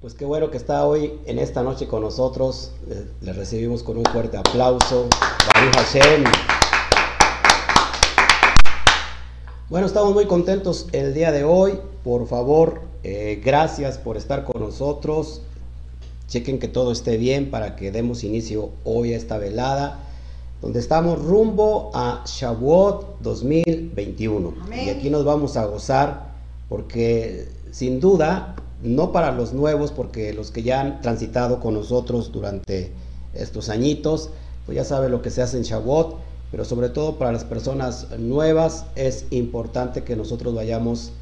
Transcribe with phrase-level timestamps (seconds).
[0.00, 2.70] Pues qué bueno que está hoy en esta noche con nosotros.
[3.20, 5.08] Le, recibimos con un fuerte aplauso.
[5.52, 6.22] Baruch Hashem.
[9.68, 11.80] Bueno, estamos muy contentos el día de hoy.
[12.04, 15.42] Por favor, eh, gracias por estar con nosotros.
[16.28, 19.98] Chequen que todo esté bien para que demos inicio hoy a esta velada,
[20.62, 24.54] donde estamos rumbo a Shavuot 2021.
[24.76, 26.34] Y aquí nos vamos a gozar
[26.68, 32.32] porque sin duda no para los nuevos, porque los que ya han transitado con nosotros
[32.32, 32.92] durante
[33.34, 34.30] estos añitos,
[34.66, 36.16] pues ya saben lo que se hace en Shavuot,
[36.50, 41.12] pero sobre todo para las personas nuevas es importante que nosotros vayamos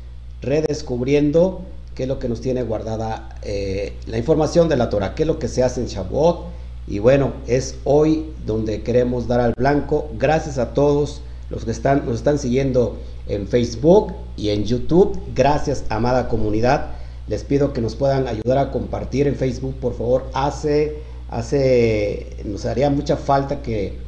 [0.40, 1.62] redescubriendo
[1.94, 5.26] qué es lo que nos tiene guardada eh, la información de la Torah, qué es
[5.26, 6.44] lo que se hace en Shavuot.
[6.86, 10.08] Y bueno, es hoy donde queremos dar al blanco.
[10.18, 15.18] Gracias a todos los que están, nos están siguiendo en Facebook y en YouTube.
[15.34, 16.95] Gracias, amada comunidad.
[17.28, 20.26] Les pido que nos puedan ayudar a compartir en Facebook, por favor.
[20.32, 20.98] Hace,
[21.28, 23.98] hace, nos haría mucha falta que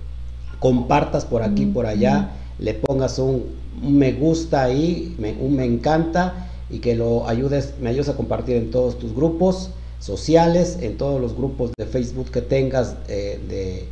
[0.58, 3.44] compartas por aquí, por allá, le pongas un,
[3.82, 8.70] me gusta ahí, un me encanta y que lo ayudes, me ayudes a compartir en
[8.70, 13.88] todos tus grupos sociales, en todos los grupos de Facebook que tengas eh, de,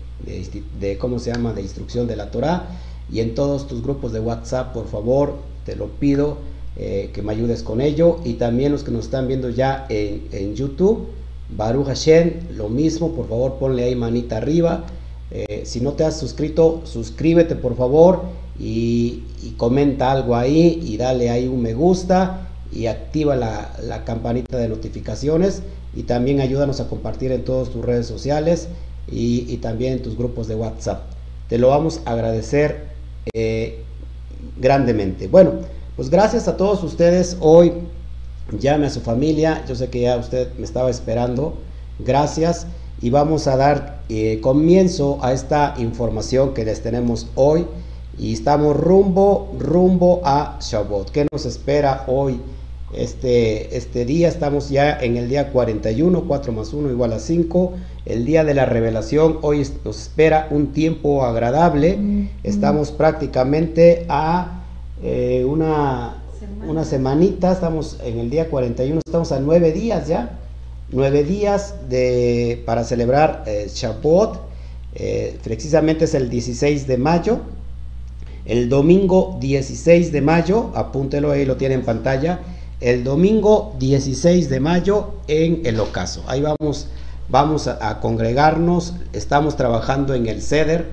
[0.81, 2.69] de, ¿cómo se llama?, de instrucción de la Torah
[3.11, 6.39] y en todos tus grupos de WhatsApp, por favor, te lo pido
[6.79, 8.19] eh, que me ayudes con ello.
[8.25, 11.07] Y también los que nos están viendo ya en, YouTube,
[11.57, 14.85] Baruch Hashem, lo mismo, por favor ponle ahí manita arriba.
[15.31, 18.23] Eh, si no te has suscrito, suscríbete por favor
[18.59, 19.23] y,
[19.57, 25.63] comenta algo ahí y dale ahí un me gusta y activa la, campanita de notificaciones
[25.95, 28.69] y también ayúdanos a compartir en todas tus redes sociales
[29.11, 31.05] y, también en tus grupos de WhatsApp.
[31.49, 32.89] Te lo vamos a agradecer
[33.33, 33.79] eh,
[34.59, 35.29] grandemente.
[35.29, 35.53] Bueno,
[35.97, 37.39] pues gracias a todos ustedes.
[37.41, 37.73] Hoy
[38.59, 39.65] llame a su familia.
[39.67, 41.55] Yo sé que ya usted me estaba esperando.
[41.99, 42.67] Gracias.
[43.01, 47.67] Y vamos a dar eh, comienzo a esta información que les tenemos hoy.
[48.19, 51.11] Y estamos rumbo, rumbo a Shabbat.
[51.11, 52.41] ¿Qué nos espera hoy?
[52.95, 57.73] Este, este día estamos ya en el día 41, 4 más 1 igual a 5.
[58.05, 62.29] El día de la revelación, hoy nos espera un tiempo agradable.
[62.43, 64.66] Estamos prácticamente a
[65.03, 66.23] eh, una,
[66.67, 70.39] una semanita, estamos en el día 41, estamos a nueve días ya,
[70.91, 74.41] nueve días de, para celebrar eh, Shavuot,
[74.95, 77.41] eh, precisamente es el 16 de mayo,
[78.47, 82.41] el domingo 16 de mayo, apúntelo ahí, lo tiene en pantalla,
[82.81, 86.23] el domingo 16 de mayo en el ocaso.
[86.27, 86.89] Ahí vamos,
[87.29, 90.87] vamos a, a congregarnos, estamos trabajando en el CEDER,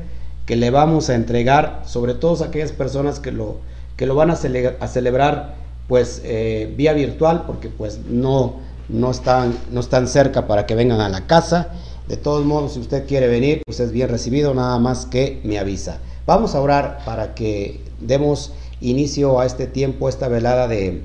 [0.46, 3.60] que le vamos a entregar, sobre todo a aquellas personas que lo,
[3.98, 5.56] que lo van a, celebrar
[5.88, 8.56] pues eh, vía virtual porque pues no,
[8.90, 11.70] no, están, no están cerca para que vengan a la casa.
[12.08, 15.58] De todos modos, si usted quiere venir, pues es bien recibido, nada más que me
[15.58, 16.00] avisa.
[16.26, 21.04] Vamos a orar para que demos inicio a este tiempo, esta velada de,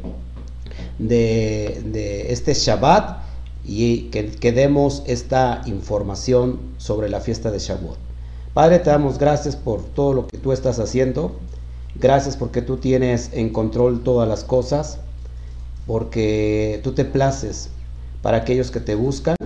[0.99, 3.23] de, este Shabbat
[3.65, 7.97] y que, que, demos esta información sobre la fiesta de Shabbat.
[8.55, 11.37] Padre, te damos gracias por todo lo que tú estás haciendo.
[11.95, 14.99] Gracias porque tú tienes en control todas las cosas,
[15.87, 17.71] porque tú te places
[18.23, 19.37] para aquellos que te buscan.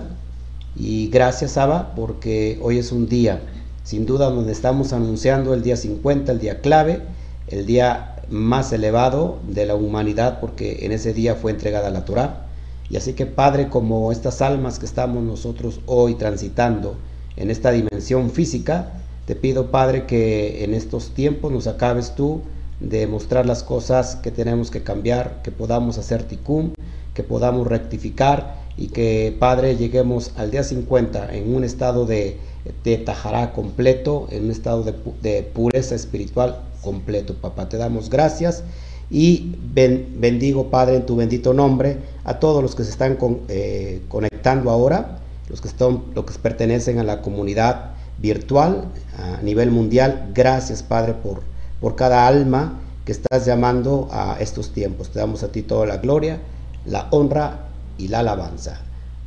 [0.75, 3.41] Y gracias, Abba, porque hoy es un día,
[3.83, 7.01] sin duda, donde estamos anunciando el día 50, el día clave,
[7.47, 12.47] el día más elevado de la humanidad, porque en ese día fue entregada la Torah.
[12.89, 16.95] Y así que, Padre, como estas almas que estamos nosotros hoy transitando
[17.37, 22.41] en esta dimensión física, te pido, Padre, que en estos tiempos nos acabes tú
[22.79, 26.73] de mostrar las cosas que tenemos que cambiar, que podamos hacer ticum,
[27.13, 32.37] que podamos rectificar y que, Padre, lleguemos al día 50 en un estado de,
[32.83, 37.69] de tajará completo, en un estado de, pureza espiritual completo, papá.
[37.69, 38.63] Te damos gracias
[39.09, 43.17] y bendigo, Padre, en tu bendito nombre a todos los que se están
[43.47, 45.19] eh, conectando ahora,
[45.49, 47.92] los que, están, los que pertenecen a la comunidad
[48.23, 48.85] virtual
[49.19, 50.31] a nivel mundial.
[50.33, 51.41] Gracias, Padre, por,
[51.79, 55.09] por cada alma que estás llamando a estos tiempos.
[55.09, 56.39] Te damos a ti toda la gloria,
[56.85, 57.67] la honra
[57.97, 58.79] y la alabanza.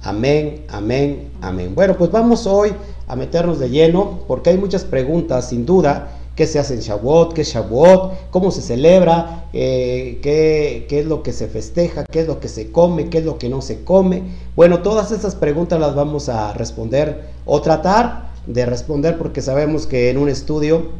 [0.02, 1.74] Amén, amén, amén.
[1.74, 2.72] Bueno, pues vamos hoy
[3.06, 6.12] a meternos de lleno porque hay muchas preguntas, sin duda.
[6.34, 7.32] ¿Qué se hace en Shavuot?
[7.32, 8.30] ¿Qué es Shavuot?
[8.30, 9.44] ¿Cómo se celebra?
[9.54, 12.04] Eh, ¿qué, ¿Qué es lo que se festeja?
[12.04, 13.08] ¿Qué es lo que se come?
[13.08, 14.22] ¿Qué es lo que no se come?
[14.54, 20.10] Bueno, todas esas preguntas las vamos a responder o tratar de responder porque sabemos que
[20.10, 20.90] en un estudio,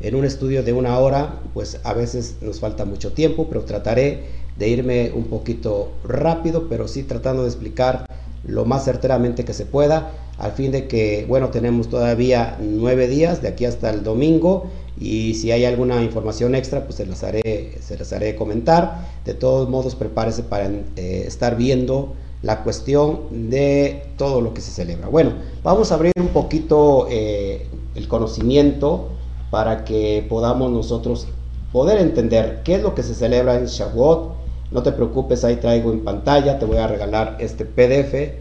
[0.00, 4.24] en un estudio de una hora, pues a veces nos falta mucho tiempo, pero trataré
[4.58, 8.06] de irme un poquito rápido, pero sí tratando de explicar
[8.44, 13.42] lo más certeramente que se pueda, al fin de que, bueno, tenemos todavía nueve días
[13.42, 17.78] de aquí hasta el domingo y si hay alguna información extra, pues se las haré,
[17.80, 19.06] se las haré comentar.
[19.24, 24.70] De todos modos, prepárese para eh, estar viendo la cuestión de todo lo que se
[24.70, 25.08] celebra.
[25.08, 25.32] Bueno,
[25.62, 29.08] vamos a abrir un poquito eh, el conocimiento
[29.50, 31.26] para que podamos nosotros
[31.72, 34.32] poder entender qué es lo que se celebra en Shavuot.
[34.70, 38.38] No te preocupes, ahí traigo en pantalla, te voy a regalar este PDF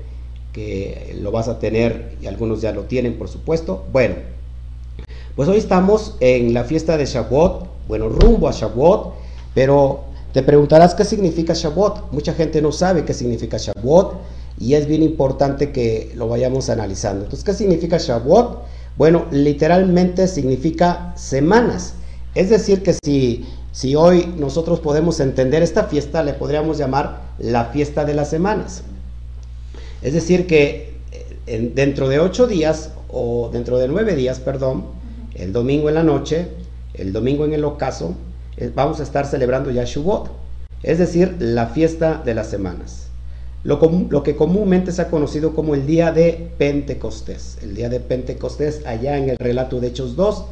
[0.54, 3.86] que lo vas a tener y algunos ya lo tienen, por supuesto.
[3.92, 4.16] Bueno,
[5.36, 9.13] pues hoy estamos en la fiesta de Shavuot, bueno, rumbo a Shavuot,
[9.54, 10.01] pero
[10.34, 12.12] te preguntarás qué significa Shavuot.
[12.12, 14.14] Mucha gente no sabe qué significa Shavuot
[14.60, 17.24] y es bien importante que lo vayamos analizando.
[17.24, 18.64] Entonces, ¿qué significa Shavuot?
[18.98, 21.94] Bueno, literalmente significa semanas.
[22.36, 27.66] Es decir, que si, si hoy nosotros podemos entender esta fiesta, le podríamos llamar la
[27.66, 28.84] fiesta de las semanas.
[30.02, 31.00] Es decir, que
[31.48, 34.86] eh, dentro de ocho días, o dentro de nueve días, perdón,
[35.34, 36.48] el domingo en la noche,
[36.94, 38.16] el domingo en el ocaso,
[38.76, 39.86] vamos a estar celebrando ya
[40.84, 43.08] es decir, la fiesta de las semanas.
[43.64, 43.80] Lo,
[44.10, 47.58] lo, que comúnmente se ha conocido como el día de Pentecostés.
[47.62, 50.46] El día de Pentecostés, allá en el relato de Hechos 2,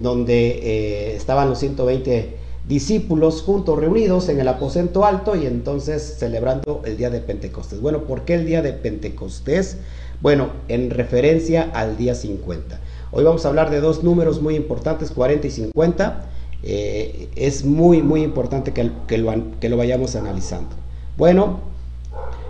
[0.00, 2.36] donde eh, estaban los 120
[2.68, 7.80] discípulos juntos, reunidos en el aposento alto y entonces celebrando el día de Pentecostés.
[7.80, 9.78] Bueno, ¿por qué el día de Pentecostés?
[10.20, 12.78] Bueno, en referencia al día 50.
[13.10, 16.28] Hoy vamos a hablar de dos números muy importantes, 40 y 50
[16.68, 20.70] eh, es muy, muy importante que, que, lo, que, lo, vayamos analizando.
[21.16, 21.60] Bueno,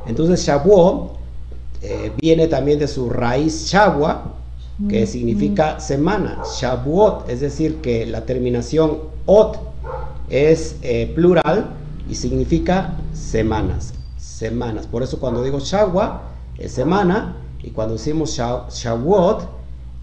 [0.07, 1.19] entonces Shavuot
[1.83, 4.33] eh, viene también de su raíz Shavua,
[4.89, 6.43] que significa semana.
[6.59, 9.59] Shavuot, es decir, que la terminación ot
[10.31, 11.73] es eh, plural
[12.09, 13.93] y significa semanas.
[14.17, 14.87] Semanas.
[14.87, 16.23] Por eso cuando digo Shawwa
[16.57, 19.47] es semana y cuando decimos Shavuot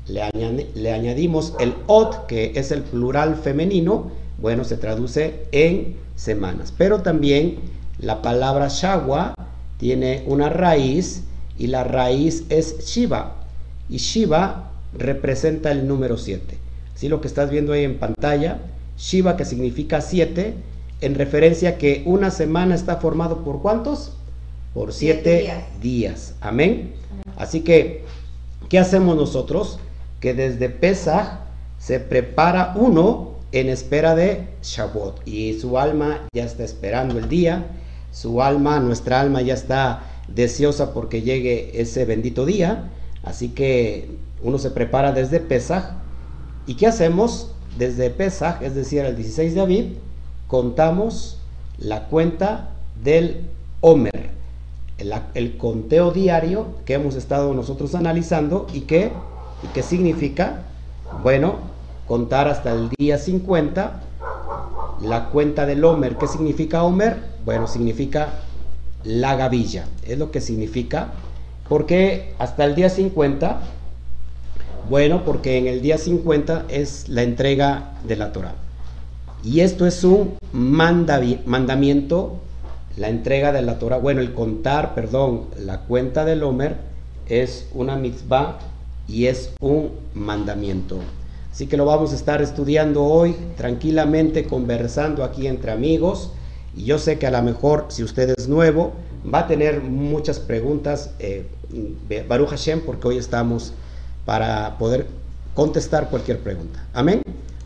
[0.07, 6.73] le, añadimos el ot, que es el plural femenino, bueno, se traduce en semanas.
[6.77, 7.59] Pero también
[7.99, 9.35] la palabra Shawa
[9.77, 11.23] tiene una raíz
[11.57, 13.35] y la raíz es Shiva.
[13.89, 16.57] Y Shiva representa el número 7.
[16.95, 18.59] Así lo que estás viendo ahí en pantalla,
[18.97, 20.53] Shiva que significa 7,
[21.01, 24.13] en referencia que una semana está formado por cuántos?
[24.73, 26.35] Por 7 días.
[26.41, 26.93] Amén.
[27.37, 28.03] Así que,
[28.69, 29.79] ¿qué hacemos nosotros?
[30.23, 31.41] Que desde Pesach
[31.77, 35.27] se prepara uno en espera de Shavuot.
[35.27, 37.65] Y su alma ya está esperando el día,
[38.13, 42.89] su alma, nuestra alma ya está deseosa porque llegue ese bendito día,
[43.23, 44.11] así que
[44.41, 45.91] uno se prepara desde Pesach
[46.67, 47.51] y ¿qué hacemos?
[47.77, 49.97] Desde Pesach, es decir, el 16 de Aviv,
[50.47, 51.37] contamos
[51.77, 52.69] la cuenta
[53.03, 53.49] del
[53.81, 54.29] Omer,
[54.99, 59.11] el, el conteo diario que hemos estado nosotros analizando y que
[59.63, 60.63] ¿Y qué significa?
[61.21, 61.55] Bueno,
[62.07, 64.01] contar hasta el día 50.
[65.01, 67.17] La cuenta del Homer, ¿qué significa Homer?
[67.45, 68.29] Bueno, significa
[69.03, 71.11] la gavilla, es lo que significa.
[71.67, 73.61] ¿Por qué hasta el día 50?
[74.89, 78.55] Bueno, porque en el día 50 es la entrega de la Torah.
[79.43, 82.39] Y esto es un mandamiento,
[82.97, 83.97] la entrega de la Torah.
[83.97, 86.77] Bueno, el contar, perdón, la cuenta del Homer
[87.27, 88.59] es una mitzvah
[89.07, 90.99] y es un mandamiento.
[91.51, 96.31] Así que lo vamos a estar estudiando hoy tranquilamente, conversando aquí entre amigos.
[96.75, 98.93] Y yo sé que a lo mejor, si usted es nuevo,
[99.31, 101.45] va a tener muchas preguntas, eh,
[102.27, 103.73] Baruch Hashem, porque hoy estamos
[104.25, 105.05] para poder
[105.53, 106.83] contestar cualquier pregunta.
[106.93, 107.21] Amén.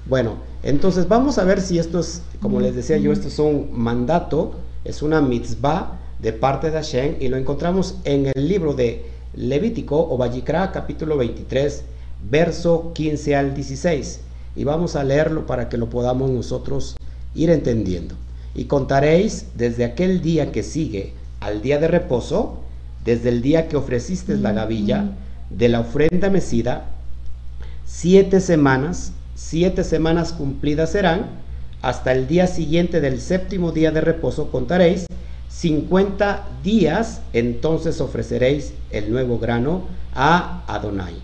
[0.05, 3.69] Bueno, entonces vamos a ver si esto es, como les decía yo, esto es un
[3.71, 9.05] mandato, es una mitzvah de parte de Hashem y lo encontramos en el libro de
[9.37, 11.83] Levítico o Vallicra capítulo 23,
[12.27, 14.21] verso 15 al 16.
[14.55, 16.97] Y vamos a leerlo para que lo podamos nosotros
[17.35, 18.15] ir entendiendo.
[18.55, 22.57] Y contaréis desde aquel día que sigue al día de reposo,
[23.05, 25.11] desde el día que ofreciste la gavilla
[25.51, 26.85] de la ofrenda mecida,
[27.85, 31.27] siete semanas, siete semanas cumplidas serán,
[31.83, 35.05] hasta el día siguiente del séptimo día de reposo contaréis
[35.59, 41.15] 50 días, entonces ofreceréis el nuevo grano a Adonai.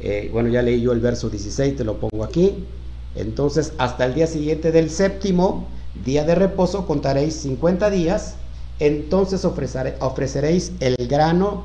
[0.00, 2.64] Eh, bueno, ya leí yo el verso 16, te lo pongo aquí.
[3.14, 5.66] Entonces, hasta el día siguiente del séptimo
[6.04, 8.36] día de reposo contaréis 50 días,
[8.78, 11.64] entonces ofreceréis el grano,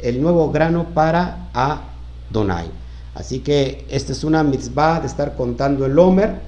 [0.00, 2.66] el nuevo grano para Adonai.
[3.14, 6.40] Así que esta es una mitzvah de estar contando el Homer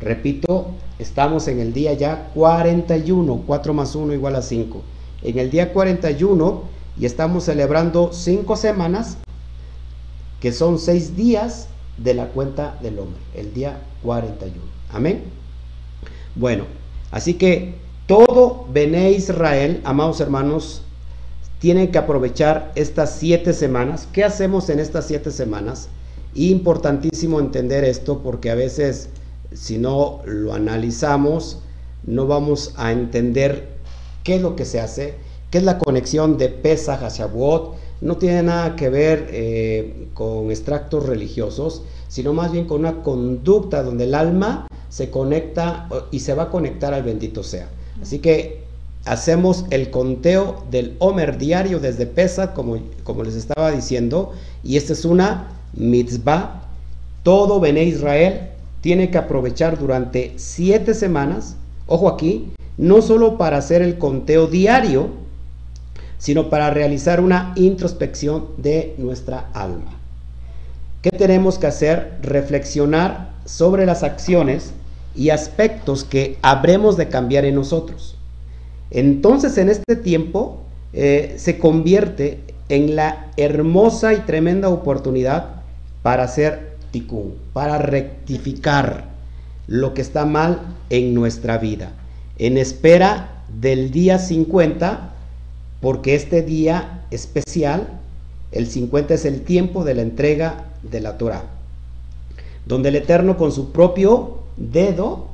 [0.00, 4.82] Repito, estamos en el día ya 41, 4 más 1 igual a 5.
[5.22, 6.62] En el día 41
[6.98, 9.16] y estamos celebrando cinco semanas,
[10.40, 14.60] que son seis días de la cuenta del hombre, el día 41.
[14.92, 15.22] Amén.
[16.34, 16.64] Bueno,
[17.10, 17.74] así que
[18.06, 20.82] todo Bene Israel, amados hermanos,
[21.58, 24.08] tienen que aprovechar estas siete semanas.
[24.12, 25.88] ¿Qué hacemos en estas siete semanas?
[26.34, 29.10] Importantísimo entender esto porque a veces
[29.52, 31.58] si no lo analizamos
[32.06, 33.68] no vamos a entender
[34.24, 35.14] qué es lo que se hace,
[35.50, 37.74] qué es la conexión de Pesach a Shavuot.
[38.00, 43.82] No tiene nada que ver eh, con extractos religiosos, sino más bien con una conducta
[43.82, 47.68] donde el alma se conecta y se va a conectar al bendito sea.
[48.00, 48.62] Así que
[49.04, 54.32] hacemos el conteo del Homer diario desde Pesach, como, como les estaba diciendo,
[54.64, 56.62] y esta es una mitzvah.
[57.22, 58.49] Todo Bene Israel
[58.80, 61.56] tiene que aprovechar durante siete semanas,
[61.86, 65.08] ojo aquí, no solo para hacer el conteo diario,
[66.18, 69.98] sino para realizar una introspección de nuestra alma.
[71.02, 72.18] ¿Qué tenemos que hacer?
[72.22, 74.72] Reflexionar sobre las acciones
[75.14, 78.16] y aspectos que habremos de cambiar en nosotros.
[78.90, 85.62] Entonces en este tiempo eh, se convierte en la hermosa y tremenda oportunidad
[86.02, 86.69] para hacer
[87.52, 89.08] para rectificar
[89.66, 91.92] lo que está mal en nuestra vida,
[92.38, 95.12] en espera del día 50,
[95.80, 98.00] porque este día especial,
[98.52, 101.44] el 50 es el tiempo de la entrega de la Torah,
[102.66, 105.28] donde el Eterno con su propio dedo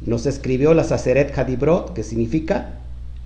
[0.00, 2.78] nos escribió la Saceret Hadibrot, que significa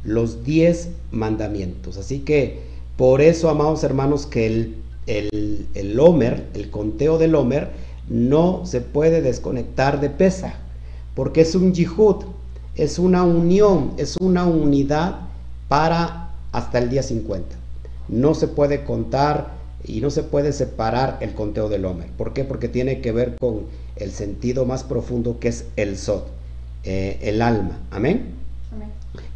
[0.04, 1.96] los diez mandamientos.
[1.96, 2.60] Así que
[2.96, 4.76] por eso, amados hermanos, que el,
[5.06, 7.70] el, el Homer, el conteo del Homer,
[8.08, 10.54] no se puede desconectar de Pesa,
[11.14, 12.24] porque es un yihud,
[12.74, 15.20] es una unión, es una unidad
[15.68, 17.56] para hasta el día 50.
[18.08, 19.52] No se puede contar
[19.84, 22.08] y no se puede separar el conteo del Homer.
[22.10, 22.44] ¿Por qué?
[22.44, 23.62] Porque tiene que ver con
[23.96, 26.22] el sentido más profundo que es el Sod,
[26.84, 27.78] eh, el alma.
[27.90, 28.34] Amén.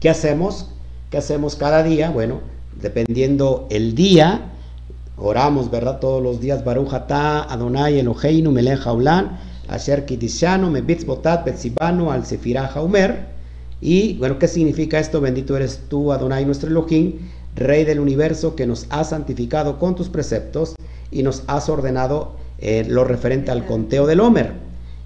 [0.01, 0.71] ¿Qué hacemos?
[1.11, 2.11] ¿Qué hacemos cada día?
[2.11, 2.41] Bueno,
[2.81, 4.53] dependiendo el día,
[5.17, 5.99] oramos, ¿verdad?
[5.99, 12.25] Todos los días, Baruch atah Adonai Eloheinu melech haolam, asher kitishanu mebitz botat betzibanu al.
[13.81, 15.21] Y bueno, ¿qué significa esto?
[15.21, 17.15] Bendito eres tú, Adonai, nuestro Elohim,
[17.55, 20.75] Rey del universo, que nos has santificado con tus preceptos
[21.11, 24.55] y nos has ordenado eh, lo referente al conteo del Homer.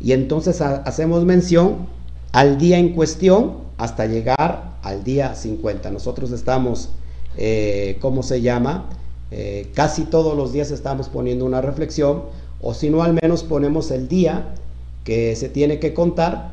[0.00, 1.88] Y entonces hacemos mención
[2.33, 5.90] al día en cuestión hasta llegar al día 50.
[5.90, 6.90] Nosotros estamos,
[7.37, 8.88] eh, ¿cómo se llama?
[9.30, 12.22] Eh, casi todos los días estamos poniendo una reflexión,
[12.60, 14.54] o si no, al menos ponemos el día
[15.04, 16.52] que se tiene que contar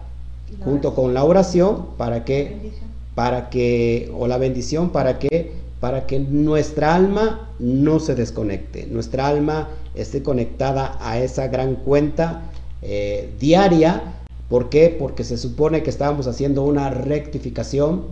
[0.63, 2.72] junto con la oración para que,
[3.15, 9.27] para que, o la bendición para que, para que nuestra alma no se desconecte, nuestra
[9.27, 12.43] alma esté conectada a esa gran cuenta
[12.81, 14.13] eh, diaria.
[14.50, 14.96] ¿Por qué?
[14.98, 18.03] Porque se supone que estábamos haciendo una rectificación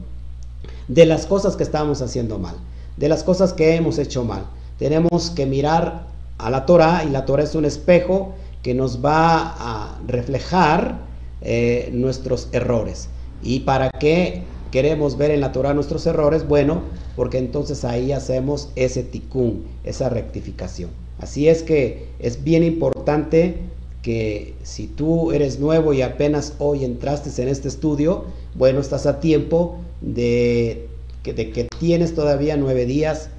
[0.87, 2.55] de las cosas que estábamos haciendo mal,
[2.97, 4.45] de las cosas que hemos hecho mal.
[4.77, 9.55] Tenemos que mirar a la Torah y la Torah es un espejo que nos va
[9.57, 10.99] a reflejar
[11.41, 13.09] eh, nuestros errores.
[13.43, 16.47] ¿Y para qué queremos ver en la Torah nuestros errores?
[16.47, 16.81] Bueno,
[17.15, 20.89] porque entonces ahí hacemos ese tikkun, esa rectificación.
[21.19, 23.59] Así es que es bien importante
[24.01, 29.19] que si tú eres nuevo y apenas hoy entraste en este estudio, bueno, estás a
[29.19, 30.87] tiempo de
[31.25, 33.29] que, de que tienes todavía nueve días,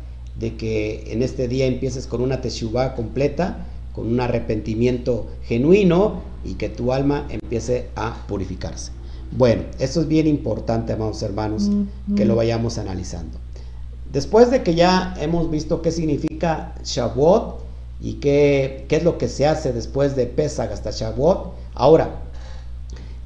[0.41, 6.55] de que en este día empieces con una teshuvah completa, con un arrepentimiento genuino y
[6.55, 8.91] que tu alma empiece a purificarse.
[9.31, 11.71] Bueno, eso es bien importante, amados hermanos,
[12.17, 13.39] que lo vayamos analizando.
[14.13, 17.67] Después de que ya hemos visto qué significa Shavuot,
[18.01, 21.55] y qué, es lo que se hace después de Pesach hasta Shavuot.
[21.75, 22.21] Ahora,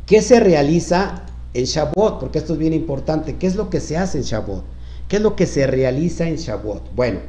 [0.07, 2.21] ¿qué se realiza en Shavuot?
[2.21, 3.37] Porque esto es bien importante.
[3.37, 4.64] ¿Qué es lo que se hace en Shavuot?
[5.09, 6.95] ¿Qué es lo que se realiza en Shavuot?
[6.95, 7.21] Bueno,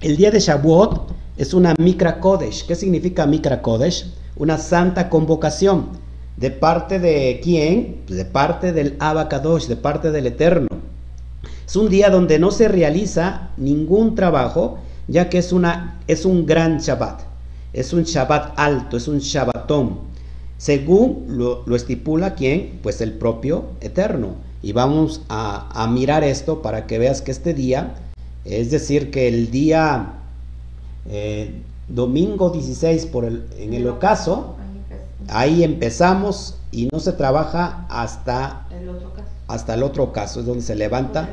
[0.00, 2.66] el día de Shavuot es una Mikra Kodesh.
[2.66, 4.12] ¿Qué significa Mikra Kodesh?
[4.36, 5.88] Una santa convocación.
[6.36, 8.02] ¿De parte de quién?
[8.06, 10.68] De parte del Abacadosh, de parte del Eterno.
[11.66, 16.46] Es un día donde no se realiza ningún trabajo ya que es, una, es un
[16.46, 17.22] gran Shabbat,
[17.72, 20.00] es un Shabbat alto, es un Shabbatón,
[20.58, 24.34] según lo, estipula quién, pues el propio Eterno.
[24.60, 27.94] Y vamos a, mirar esto para que veas que este día,
[28.44, 30.14] es decir, que el día
[31.08, 34.56] eh, domingo 16 por el, en el ocaso,
[35.28, 40.46] ahí empezamos y no se trabaja hasta el otro caso, hasta el otro caso es
[40.46, 41.28] donde se levanta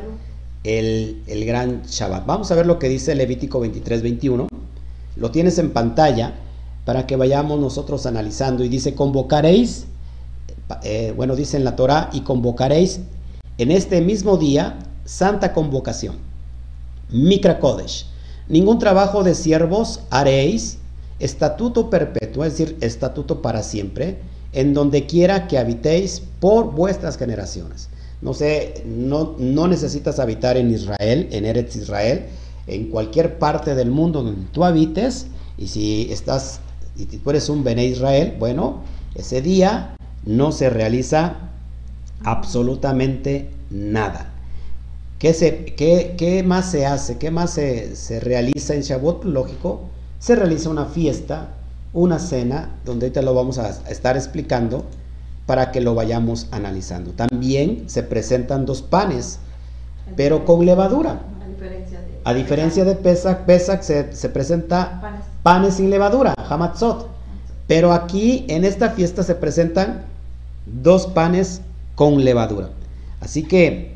[0.64, 2.28] el, el gran Shabbat.
[2.28, 4.48] Vamos a ver lo que dice Levítico 23, 21.
[5.16, 6.36] Lo tienes en pantalla
[6.86, 8.64] para que vayamos nosotros analizando.
[8.64, 9.86] Y dice, convocaréis,
[10.84, 13.02] eh, bueno, dice en la Torah, y convocaréis
[13.58, 16.16] en este mismo día santa convocación.
[17.10, 18.08] Mikra Kodesh.
[18.48, 20.78] Ningún trabajo de siervos haréis,
[21.20, 24.20] estatuto perpetuo, es decir, estatuto para siempre,
[24.54, 27.90] en donde quiera que habitéis por vuestras generaciones.
[28.22, 32.26] No sé, no, no necesitas habitar en Israel, en Eretz Israel,
[32.68, 35.28] en cualquier parte del mundo donde tú habites,
[35.58, 36.60] y si estás,
[36.96, 38.84] y tú eres un Bene Israel, bueno,
[39.16, 41.36] ese día no se realiza
[42.24, 44.32] absolutamente nada.
[45.20, 47.18] ¿Qué, se, qué, qué más se hace?
[47.18, 49.24] ¿Qué más se, se realiza en Shavuot?
[49.24, 49.82] Lógico,
[50.20, 51.50] se realiza una fiesta,
[51.94, 54.86] una cena, donde ahorita lo vamos a estar explicando
[55.46, 57.12] para que lo vayamos analizando.
[57.12, 59.40] También se presentan dos panes,
[60.16, 61.22] pero con levadura.
[62.24, 65.76] A diferencia de, Pesach, Pesach se, se presenta panes.
[65.76, 67.08] sin levadura, hamatzot.
[67.68, 70.06] Pero aquí en esta fiesta se presentan
[70.66, 71.62] dos panes
[71.94, 72.72] con levadura.
[73.20, 73.94] Así que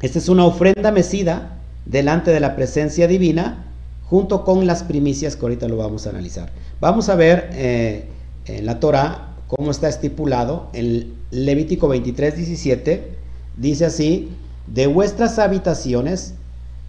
[0.00, 3.64] esta es una ofrenda mecida delante de la presencia divina
[4.04, 6.50] junto con las primicias que ahorita lo vamos a analizar.
[6.80, 8.08] Vamos a ver eh,
[8.46, 13.16] en la Torah cómo está estipulado en Levítico 23, 17.
[13.56, 14.30] Dice así,
[14.68, 16.34] de vuestras habitaciones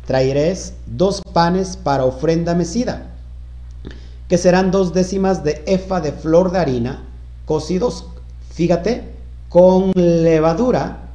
[0.05, 3.16] traeréis dos panes para ofrenda mecida,
[4.27, 7.03] que serán dos décimas de efa de flor de harina,
[7.45, 8.07] cocidos,
[8.51, 9.03] fíjate,
[9.49, 11.09] con levadura,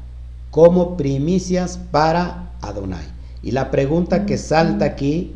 [0.51, 3.05] como primicias para Adonai.
[3.43, 5.35] Y la pregunta que salta aquí,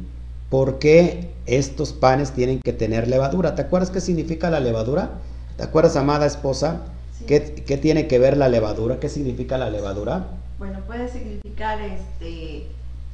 [0.51, 3.55] ¿por qué estos panes tienen que tener levadura?
[3.55, 5.11] ¿Te acuerdas qué significa la levadura?
[5.57, 6.83] ¿Te acuerdas, amada esposa?
[7.27, 9.01] ¿Qué, tiene que ver la levadura?
[9.01, 10.29] ¿Qué significa la levadura?
[10.59, 12.67] Bueno, puede significar este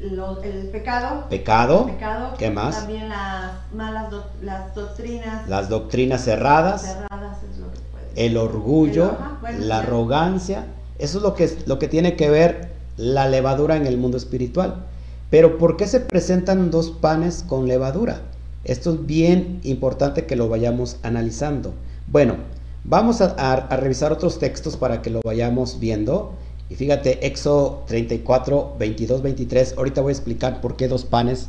[0.03, 1.29] el pecado.
[1.29, 1.87] Pecado.
[1.87, 2.35] pecado.
[2.39, 2.77] ¿Qué más?
[2.77, 4.13] También las malas
[4.43, 5.49] las doctrinas.
[5.49, 6.83] Las doctrinas cerradas.
[6.83, 8.27] Cerradas es lo que puede.
[8.27, 9.17] El orgullo,
[9.59, 10.67] la arrogancia.
[10.99, 14.87] Eso es lo que, lo que tiene que ver la levadura en el mundo espiritual.
[15.31, 18.21] Pero ¿por qué se presentan dos panes con levadura?
[18.65, 21.75] Esto es bien importante que lo vayamos analizando.
[22.07, 22.37] Bueno,
[22.85, 26.35] vamos a, a revisar otros textos para que lo vayamos viendo.
[26.73, 29.75] Y fíjate, Éxodo 34, 22, 23.
[29.77, 31.49] Ahorita voy a explicar por qué dos panes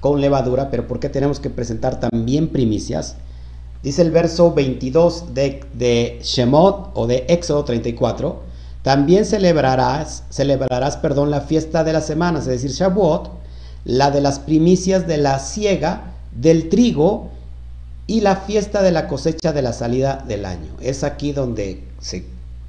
[0.00, 3.14] con levadura, pero por qué tenemos que presentar también primicias.
[3.84, 8.40] Dice el verso 22 de, de Shemot o de Éxodo 34.
[8.82, 13.30] También celebrarás, celebrarás, perdón, la fiesta de las semanas, es decir, Shavuot,
[13.84, 17.30] la de las primicias de la siega del trigo
[18.08, 20.72] y la fiesta de la cosecha de la salida del año.
[20.80, 22.24] Es aquí donde se,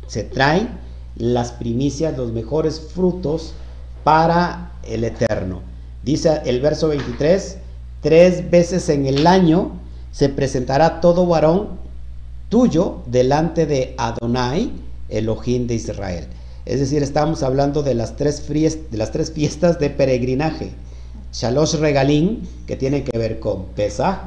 [0.06, 0.83] se trae
[1.15, 3.54] las primicias, los mejores frutos
[4.04, 5.62] para el Eterno.
[6.04, 7.58] Dice el verso 23,
[8.02, 9.71] tres veces en el año
[10.12, 11.69] se presentará todo varón
[12.49, 14.71] tuyo delante de Adonai,
[15.10, 16.28] Elohim de Israel.
[16.65, 20.71] Es decir, estamos hablando de las tres, de las tres fiestas de peregrinaje.
[21.34, 24.19] Shalosh Regalín, que tiene que ver con Pesach,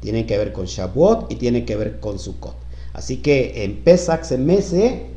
[0.00, 2.56] tiene que ver con Shavuot y tiene que ver con Sukkot.
[2.94, 5.13] Así que en Pesach se mece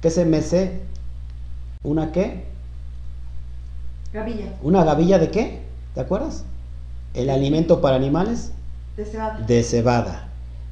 [0.00, 0.80] ¿Qué se mece?
[1.82, 2.44] ¿Una qué?
[4.12, 4.54] Gavilla.
[4.62, 5.62] ¿Una gavilla de qué?
[5.94, 6.44] ¿Te acuerdas?
[7.14, 8.52] El alimento para animales.
[8.96, 9.38] De cebada.
[9.46, 10.28] De cebada.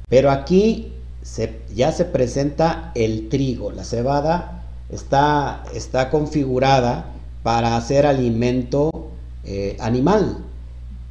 [0.09, 3.71] Pero aquí se, ya se presenta el trigo.
[3.71, 7.05] La cebada está, está configurada
[7.43, 9.11] para hacer alimento
[9.43, 10.43] eh, animal.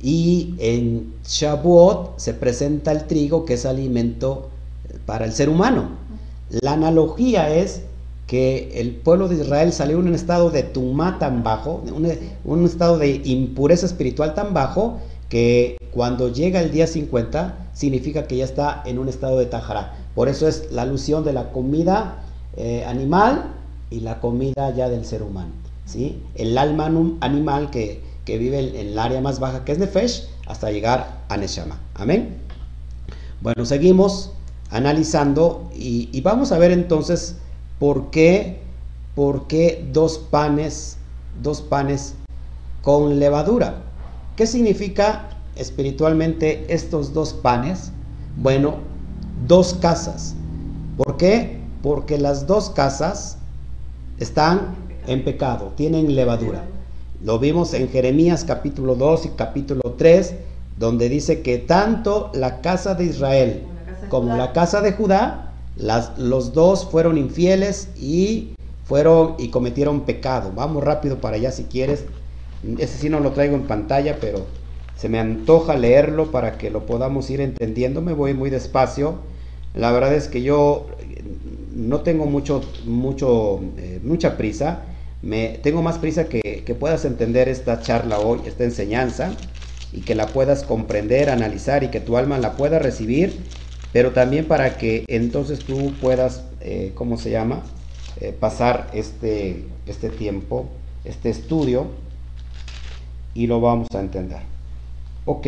[0.01, 4.51] Y en Shavuot se presenta el trigo que es alimento
[5.07, 5.91] para el ser humano.
[6.51, 7.83] La analogía es
[8.29, 11.83] que el pueblo de Israel salió en un estado de tumá tan bajo,
[12.45, 14.99] un, estado de impureza espiritual tan bajo,
[15.31, 19.95] que cuando llega el día 50 significa que ya está en un estado de tajara.
[20.15, 22.23] Por eso es la alusión de la comida
[22.59, 23.55] eh, animal
[23.89, 25.53] y la comida ya del ser humano.
[25.87, 26.23] ¿sí?
[26.35, 31.23] El alma animal que, vive en, el área más baja que es Nefesh hasta llegar
[31.31, 31.81] a Neshama.
[31.95, 32.37] Amén.
[33.41, 34.33] Bueno, seguimos
[34.69, 37.37] analizando y vamos a ver entonces
[37.79, 38.59] ¿Por qué,
[39.15, 40.97] ¿Por qué dos panes,
[41.43, 42.15] dos panes
[42.83, 43.83] con levadura?
[44.37, 47.93] ¿Qué significa espiritualmente estos dos panes?
[48.37, 48.77] Bueno,
[49.47, 50.35] dos casas.
[50.97, 51.61] ¿Por qué?
[51.83, 53.39] Porque las dos casas
[54.19, 54.75] están
[55.07, 56.65] en pecado, tienen levadura.
[57.23, 60.35] Lo vimos en Jeremías capítulo 2 y capítulo 3,
[60.79, 63.63] donde dice que tanto la casa de Israel
[64.09, 65.48] como la casa de Judá
[65.79, 70.53] los dos fueron infieles y fueron y cometieron pecado.
[70.55, 72.05] Vamos rápido para allá si quieres.
[72.79, 74.47] Ese sí no lo traigo en pantalla, pero
[74.97, 78.03] se me antoja leerlo para que lo podamos ir entendiendo.
[78.03, 79.17] Me voy muy despacio.
[79.75, 80.87] La verdad es que yo
[81.75, 84.83] no tengo mucho, mucho, eh, mucha prisa.
[85.23, 89.33] Me, tengo más prisa que, que puedas entender esta charla hoy, esta enseñanza,
[89.93, 93.39] y que la puedas comprender, analizar y que tu alma la pueda recibir,
[93.93, 97.63] pero también para que entonces tú puedas, eh, ¿cómo se llama?
[98.21, 100.69] Eh, pasar este, este tiempo,
[101.05, 101.87] este estudio,
[103.35, 104.41] y lo vamos a entender.
[105.25, 105.47] Ok,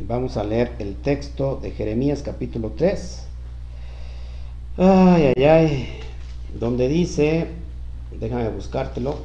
[0.00, 3.24] vamos a leer el texto de Jeremías capítulo 3.
[4.78, 5.88] Ay, ay, ay.
[6.58, 7.48] Donde dice,
[8.18, 9.18] déjame buscártelo,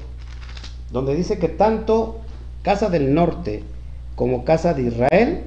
[0.91, 2.19] donde dice que tanto
[2.61, 3.63] casa del norte
[4.15, 5.43] como casa de Israel,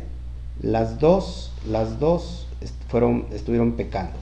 [0.62, 2.47] las dos, las dos
[2.88, 4.16] fueron, estuvieron pecando.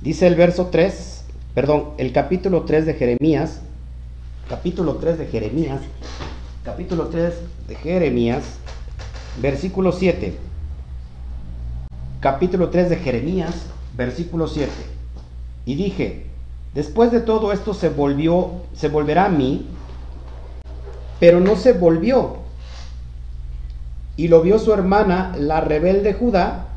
[0.00, 3.60] Dice el verso 3, perdón, el capítulo 3 de Jeremías,
[4.48, 5.80] capítulo 3 de Jeremías,
[6.64, 7.34] capítulo 3
[7.68, 8.42] de Jeremías,
[9.40, 10.36] versículo 7.
[12.20, 14.70] Capítulo 3 de Jeremías, versículo 7.
[15.66, 16.26] Y dije,
[16.74, 19.66] después de todo esto se volvió, se volverá a mí,
[21.20, 22.41] pero no se volvió.
[24.16, 26.68] Y lo vio su hermana, la rebelde Judá.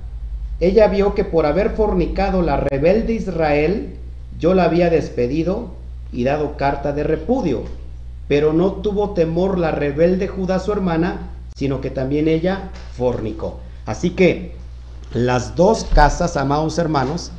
[0.60, 3.96] Ella vio que por haber fornicado la rebelde Israel,
[4.40, 5.72] yo la había despedido
[6.12, 7.64] y dado carta de repudio.
[8.28, 13.60] Pero no tuvo temor la rebelde Judá su hermana, sino que también ella fornicó.
[13.86, 14.56] Así que
[15.14, 17.32] las dos casas, amados hermanos,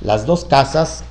[0.00, 1.04] las dos casas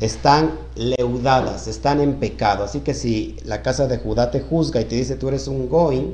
[0.00, 2.64] están leudadas, están en pecado.
[2.64, 5.68] Así que si la casa de Judá te juzga y te dice tú eres un
[5.68, 6.12] going,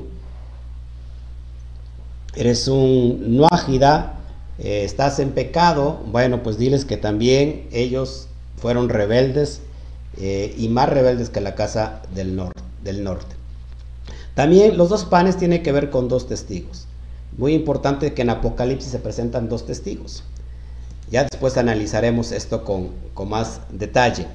[2.35, 4.19] eres un noágida,
[4.59, 9.61] eh, estás en pecado, bueno, pues diles que también ellos fueron rebeldes
[10.17, 12.41] eh, y más rebeldes que la casa del,
[12.83, 13.35] del norte.
[14.35, 16.87] También los dos panes tienen que ver con dos testigos.
[17.37, 20.23] Muy importante que en Apocalipsis se presentan dos testigos.
[21.11, 22.91] Ya después analizaremos esto con,
[23.27, 24.27] más detalle.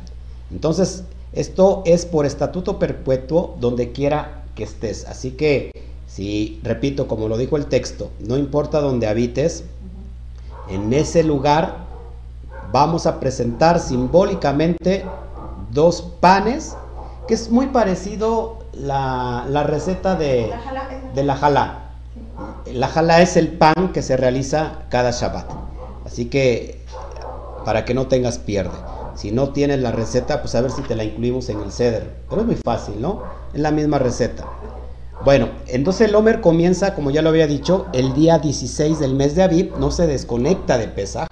[0.51, 5.05] Entonces, esto es por estatuto perpetuo donde quiera que estés.
[5.07, 5.73] Así que,
[6.19, 9.63] si, repito, como lo dijo el texto, no importa donde habites,
[10.69, 11.77] en ese lugar
[12.73, 15.05] vamos a presentar simbólicamente
[15.71, 16.75] dos panes,
[17.29, 20.51] que es muy parecido la, la receta de
[21.15, 21.93] de la jalá.
[22.67, 25.49] La jalá es el pan que se realiza cada Shabbat.
[26.05, 26.85] Así que
[27.65, 28.77] para que no tengas pierde.
[29.15, 32.13] Si no tienes la receta, pues a ver si te la incluimos en el ceder.
[32.29, 33.23] Pero es muy fácil, ¿no?
[33.55, 34.45] Es la misma receta.
[35.25, 39.35] Bueno, entonces el Homer comienza, como ya lo había dicho, el día 16 del mes
[39.35, 41.27] de Aviv, no se desconecta de Pesaj.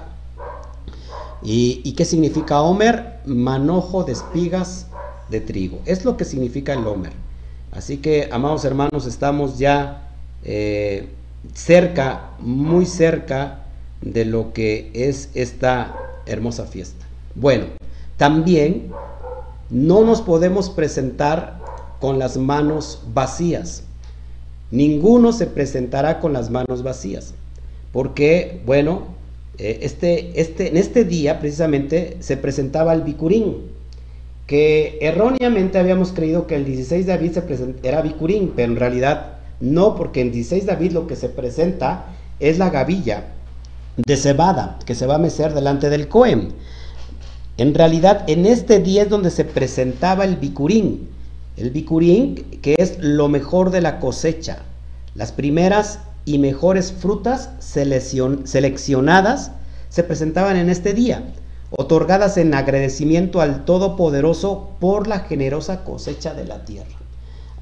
[1.43, 3.21] ¿Y, qué significa Homer?
[3.25, 4.87] Manojo de espigas
[5.31, 5.79] de trigo.
[5.87, 7.13] Es lo que significa el Homer.
[7.71, 10.11] Así que, amados hermanos, estamos ya
[10.43, 11.09] eh,
[11.55, 13.61] cerca, muy cerca
[14.01, 15.95] de lo que es esta
[16.27, 17.07] hermosa fiesta.
[17.37, 17.67] Bueno,
[18.17, 18.91] también
[19.71, 21.61] no nos podemos presentar
[22.07, 23.83] con las manos vacías.
[24.71, 27.35] Ninguno se presentará con las manos vacías.
[27.93, 29.09] Porque, bueno,
[29.59, 33.57] eh, este, este, en este día precisamente se presentaba el bicurín,
[34.47, 39.39] que erróneamente habíamos creído que el 16 de David se era bicurín, pero en realidad
[39.59, 42.05] no, porque en 16 de David lo que se presenta
[42.39, 43.25] es la gavilla
[43.97, 46.51] de cebada que se va a mecer delante del Cohen.
[47.57, 51.16] En realidad, en este día es donde se presentaba el bicurín.
[51.57, 54.59] El bicurín, que es lo mejor de la cosecha.
[55.15, 59.53] Las primeras y mejores frutas seleccionadas
[59.89, 61.23] se presentaban en este día,
[61.71, 66.99] otorgadas en agradecimiento al Todopoderoso por la generosa cosecha de la tierra.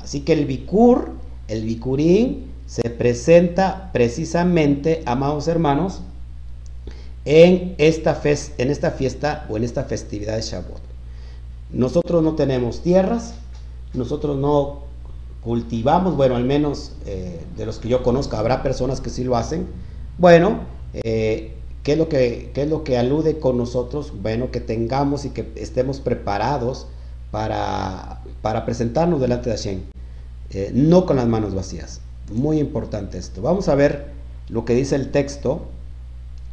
[0.00, 1.12] Así que el bicur,
[1.46, 6.00] el bicurín, se presenta precisamente, amados hermanos,
[7.24, 10.80] en esta, en esta fiesta o en esta festividad de Shavuot.
[11.70, 13.34] Nosotros no tenemos tierras,
[13.94, 14.84] nosotros no
[15.44, 19.36] cultivamos, bueno, al menos eh, de los que yo conozco, habrá personas que sí lo
[19.36, 19.66] hacen.
[20.18, 20.60] Bueno,
[20.94, 24.12] eh, ¿qué, es lo que, es lo que alude con nosotros?
[24.22, 26.86] Bueno, que tengamos y que estemos preparados
[27.30, 29.80] para, para presentarnos delante de Hashem,
[30.50, 32.00] eh, no con las manos vacías.
[32.32, 33.42] Muy importante esto.
[33.42, 34.12] Vamos a ver
[34.48, 35.66] lo que dice el texto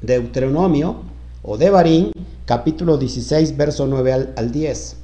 [0.02, 0.98] Deuteronomio
[1.44, 2.12] o Devarim,
[2.46, 4.98] capítulo 16, verso 9 al, al 10.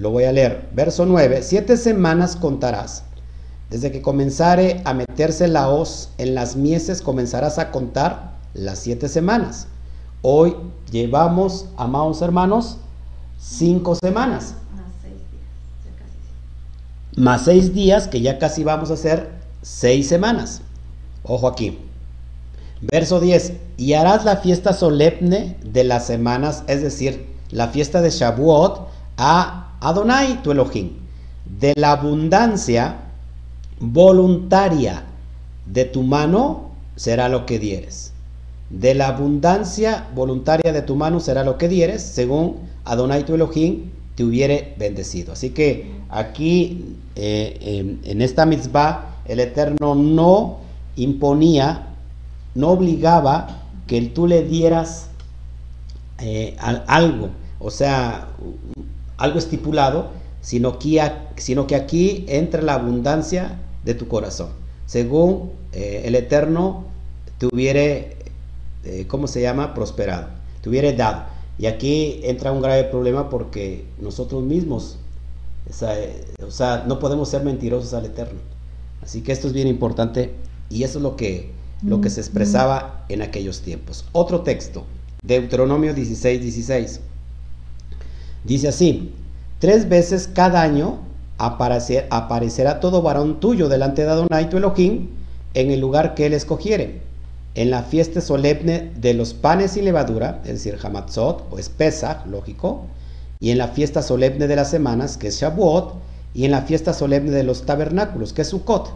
[0.00, 0.66] Lo voy a leer.
[0.72, 1.42] Verso 9.
[1.42, 3.02] Siete semanas contarás.
[3.68, 9.08] Desde que comenzare a meterse la hoz en las mieses, comenzarás a contar las siete
[9.08, 9.66] semanas.
[10.22, 10.56] Hoy
[10.90, 12.78] llevamos, amados hermanos,
[13.38, 14.54] cinco semanas.
[17.16, 19.28] más seis días, que ya casi vamos a hacer
[19.60, 20.62] seis semanas.
[21.24, 21.78] Ojo aquí.
[22.80, 23.52] Verso 10.
[23.76, 29.69] Y harás la fiesta solemne de las semanas, es decir, la fiesta de Shavuot, a
[29.80, 30.90] Adonai, tu Elohim,
[31.58, 32.96] de la abundancia
[33.80, 35.04] voluntaria
[35.66, 38.12] de tu mano será lo que dieres.
[38.68, 43.90] De la abundancia voluntaria de tu mano será lo que dieres, según Adonai tu Elohim
[44.14, 45.32] te hubiere bendecido.
[45.32, 50.58] Así que aquí eh, en esta mitzvah el Eterno no
[50.96, 51.86] imponía,
[52.54, 55.08] no obligaba que tú le dieras
[56.18, 58.28] eh, algo, o sea,
[59.20, 60.08] algo estipulado,
[60.40, 61.00] sino que,
[61.36, 64.48] sino que aquí entra la abundancia de tu corazón,
[64.86, 66.84] según eh, el Eterno
[67.38, 68.16] te hubiere,
[68.84, 70.28] eh, ¿cómo se llama?, prosperado,
[70.62, 71.24] te hubiere dado.
[71.58, 74.96] Y aquí entra un grave problema porque nosotros mismos,
[75.68, 78.40] o sea, no podemos ser mentirosos al Eterno.
[79.02, 80.34] Así que esto es bien importante
[80.70, 81.50] y eso es lo que,
[81.82, 84.06] lo que se expresaba en aquellos tiempos.
[84.12, 84.84] Otro texto,
[85.22, 87.00] Deuteronomio 16, 16.
[88.44, 89.12] Dice así,
[89.58, 90.98] tres veces cada año
[91.38, 95.08] aparecerá todo varón tuyo delante de Adonai tu Elohim
[95.54, 97.00] en el lugar que él escogiere,
[97.54, 101.70] en la fiesta solemne de los panes y levadura, es decir, Hamatzot, o es
[102.26, 102.86] lógico,
[103.40, 105.94] y en la fiesta solemne de las semanas, que es Shavuot,
[106.34, 108.92] y en la fiesta solemne de los tabernáculos, que es Sukkot,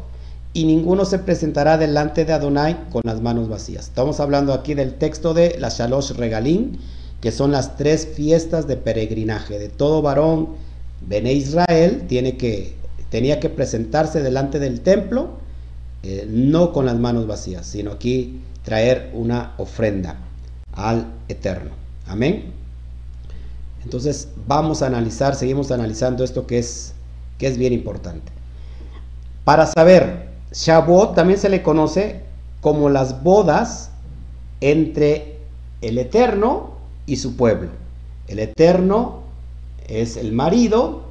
[0.52, 3.86] y ninguno se presentará delante de Adonai con las manos vacías.
[3.86, 6.78] Estamos hablando aquí del texto de la Shalosh Regalín,
[7.24, 10.56] que son las tres fiestas de peregrinaje de todo varón
[11.00, 12.74] Bene Israel tiene que,
[13.08, 15.30] tenía que presentarse delante del templo,
[16.02, 20.18] eh, no con las manos vacías, sino aquí traer una ofrenda
[20.74, 21.70] al Eterno.
[22.06, 22.52] Amén.
[23.84, 26.92] Entonces vamos a analizar, seguimos analizando esto que es,
[27.38, 28.32] que es bien importante.
[29.44, 32.20] Para saber, Shavuot también se le conoce
[32.60, 33.92] como las bodas
[34.60, 35.38] entre
[35.80, 36.73] el Eterno
[37.06, 37.70] y su pueblo.
[38.28, 39.22] El Eterno
[39.88, 41.04] es el marido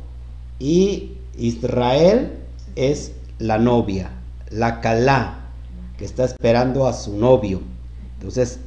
[0.60, 2.34] y Israel
[2.76, 4.12] es la novia,
[4.50, 5.40] la calá,
[5.98, 7.62] que está esperando a su novio.
[8.16, 8.60] Entonces,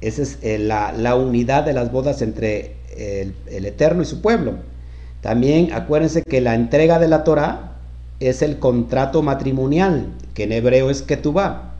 [0.00, 4.54] esa es eh, la, unidad de las bodas entre el, Eterno y su pueblo.
[5.20, 7.76] También acuérdense que la entrega de la Torah
[8.20, 11.74] es el contrato matrimonial, que en hebreo es Ketubá,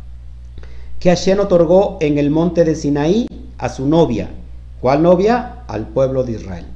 [0.99, 3.27] que Hashem otorgó en el monte de Sinaí
[3.59, 4.31] a su novia.
[4.85, 5.65] ¿Cuál novia?
[5.67, 6.67] Al pueblo de Israel.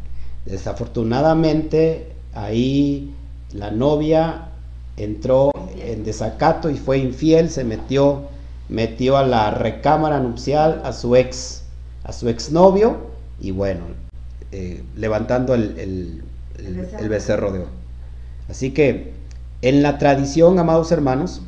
[0.47, 3.13] Desafortunadamente, ahí
[3.53, 4.49] la novia
[4.97, 8.23] entró en desacato y fue infiel, se metió,
[8.71, 11.65] metió a la recámara nupcial a su ex,
[12.03, 12.97] a su exnovio,
[13.41, 13.85] y bueno,
[14.53, 16.23] eh, levantando el,
[17.11, 17.71] becerro de oro.
[18.49, 19.13] Así que
[19.61, 21.43] en la tradición, amados hermanos,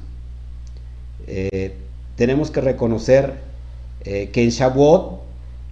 [1.26, 1.74] eh,
[2.16, 3.36] tenemos que reconocer
[4.04, 5.29] eh, que en Shavuot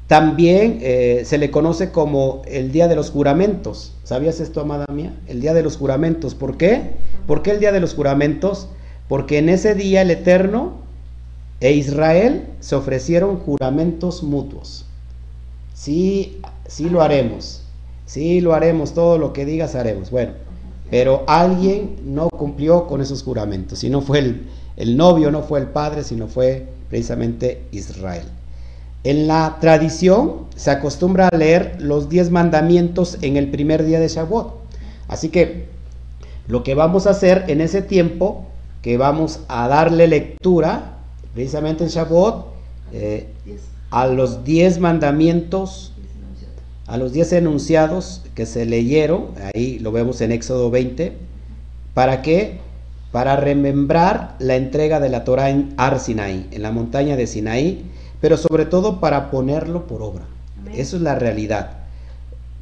[0.09, 3.93] también eh, se le conoce como el Día de los Juramentos.
[4.05, 5.15] ¿Sabías esto, amada mía?
[5.29, 6.35] El Día de los Juramentos.
[6.35, 6.93] ¿Por qué?
[7.27, 8.69] ¿Por qué el Día de los Juramentos?
[9.07, 10.79] Porque en ese día el Eterno
[11.61, 14.87] e Israel se ofrecieron juramentos mutuos.
[15.75, 17.65] Sí, sí lo haremos.
[18.07, 18.95] Sí lo haremos.
[18.95, 20.11] Todo lo que digas haremos.
[20.11, 20.33] Bueno,
[20.91, 23.85] pero alguien no cumplió con esos juramentos.
[23.85, 24.47] Y no fue el,
[24.79, 28.25] el novio, no fue el padre, sino fue precisamente Israel.
[29.05, 34.09] En la tradición se acostumbra a leer los diez mandamientos en el primer día de
[34.09, 34.55] Shavuot.
[35.07, 35.69] Así que
[36.49, 38.47] lo que vamos a hacer en ese tiempo,
[38.83, 40.99] que vamos a darle lectura,
[41.35, 42.47] precisamente en Shavuot,
[42.93, 43.29] eh,
[43.91, 45.93] a los diez mandamientos,
[46.87, 51.13] a los diez enunciados que se leyeron, ahí lo vemos en Éxodo 20,
[51.95, 52.59] ¿para qué?
[53.13, 57.85] Para remembrar la entrega de la Torah en Ar Sinaí, en la montaña de Sinaí,
[58.21, 60.25] pero sobre todo para ponerlo por obra.
[60.75, 61.71] Eso es la realidad.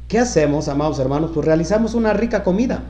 [0.07, 1.31] ¿Qué hacemos, amados hermanos?
[1.33, 2.83] Pues realizamos una rica comida.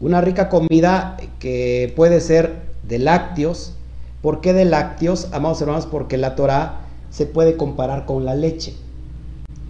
[0.00, 3.74] Una rica comida que puede ser de lácteos.
[4.22, 5.86] ¿Por qué de lácteos, amados hermanos?
[5.86, 8.74] Porque la Torah se puede comparar con la leche.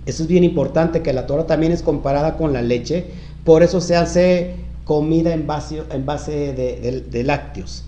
[0.06, 3.06] Eso es bien importante, que la Torah también es comparada con la leche.
[3.44, 7.84] Por eso se hace comida en base, en base de, lácteos.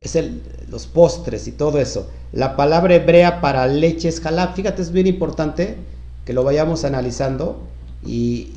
[0.00, 2.08] Es el, los postres y todo eso.
[2.34, 4.54] La palabra hebrea para leche es jalab.
[4.54, 5.76] Fíjate, es bien importante
[6.24, 7.60] que lo vayamos analizando
[8.04, 8.54] y,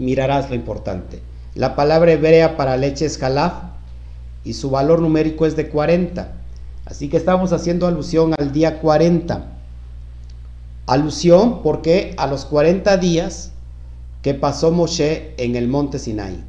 [0.00, 1.22] mirarás lo importante.
[1.54, 3.52] La palabra hebrea para leche es jalab
[4.42, 6.32] y su valor numérico es de 40.
[6.84, 9.52] Así que estamos haciendo alusión al día 40.
[10.86, 13.52] Alusión porque a los 40 días
[14.20, 16.42] que pasó Moshe en el monte Sinai.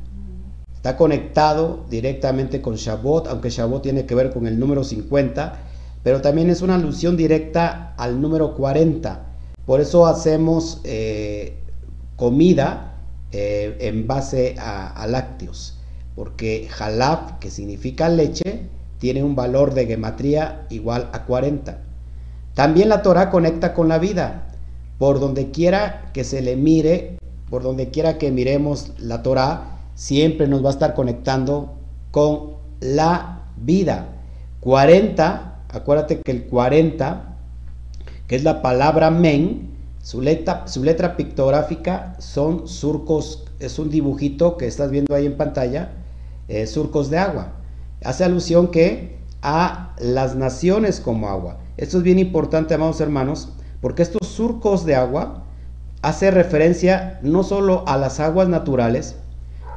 [0.74, 5.68] está conectado directamente con Shavuot, aunque Shavuot tiene que ver con el número 50,
[6.04, 9.26] pero también es una alusión directa al número 40.
[9.66, 11.58] Por eso hacemos eh,
[12.16, 12.96] comida
[13.32, 15.78] eh, en base a, lácteos,
[16.16, 21.80] porque halab, que significa leche, tiene un valor de gematría igual a 40.
[22.54, 24.48] También la Torah conecta con la vida.
[24.98, 27.18] Por donde quiera que se le mire,
[27.50, 31.74] por donde quiera que miremos la Torah, siempre nos va a estar conectando
[32.12, 34.10] con la vida.
[34.60, 37.38] 40, acuérdate que el 40,
[38.28, 44.58] que es la palabra men, su letra, su letra pictográfica son surcos, es un dibujito
[44.58, 45.92] que estás viendo ahí en pantalla,
[46.48, 47.54] eh, surcos de agua.
[48.04, 51.58] Hace alusión que a las naciones como agua.
[51.78, 55.44] Esto es bien importante, amados hermanos, porque estos surcos de agua
[56.02, 59.16] hace referencia no solo a las aguas naturales,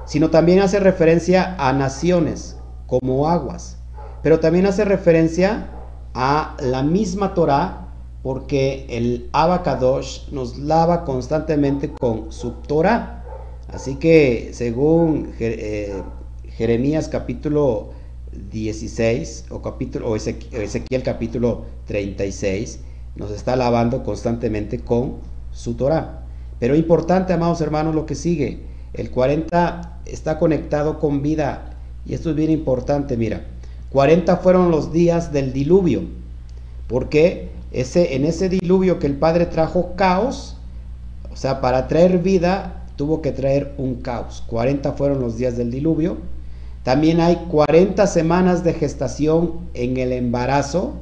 [0.07, 3.79] sino también hace referencia a naciones como aguas,
[4.23, 5.69] pero también hace referencia
[6.15, 7.89] a la misma Torah,
[8.23, 13.25] porque el Abacadosh nos lava constantemente con su Torah.
[13.69, 16.03] Así que según eh,
[16.57, 17.91] Jeremías capítulo
[18.51, 22.81] 16 o, capítulo, o Ezequiel capítulo 36
[23.17, 25.17] nos está lavando constantemente con
[25.53, 26.25] su Torah.
[26.59, 28.63] Pero importante, amados hermanos, lo que sigue.
[28.93, 31.77] El 40 está conectado con vida.
[32.07, 33.47] Y esto es bien importante, mira.
[33.95, 36.03] 40 fueron los días del diluvio.
[36.89, 40.57] Porque ese, en ese diluvio que el Padre trajo caos,
[41.33, 44.43] o sea, para traer vida tuvo que traer un caos.
[44.49, 46.17] 40 fueron los días del diluvio.
[46.83, 50.95] También hay 40 semanas de gestación en el embarazo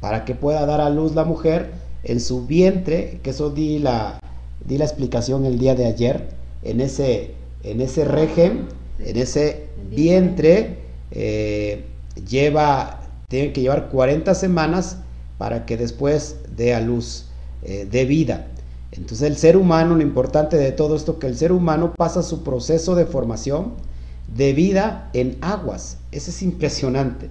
[0.00, 1.70] para que pueda dar a luz la mujer
[2.04, 4.20] en su vientre, que eso di la,
[4.66, 6.28] di la explicación el día de ayer,
[6.62, 7.30] en ese,
[7.64, 8.66] en ese régimen,
[8.98, 10.79] en ese vientre,
[11.10, 11.86] eh,
[12.28, 14.98] lleva, tiene que llevar 40 semanas
[15.38, 17.26] para que después dé a luz,
[17.62, 18.46] eh, de vida.
[18.92, 22.42] Entonces el ser humano, lo importante de todo esto, que el ser humano pasa su
[22.42, 23.74] proceso de formación,
[24.34, 25.98] de vida en aguas.
[26.10, 27.30] Eso es impresionante.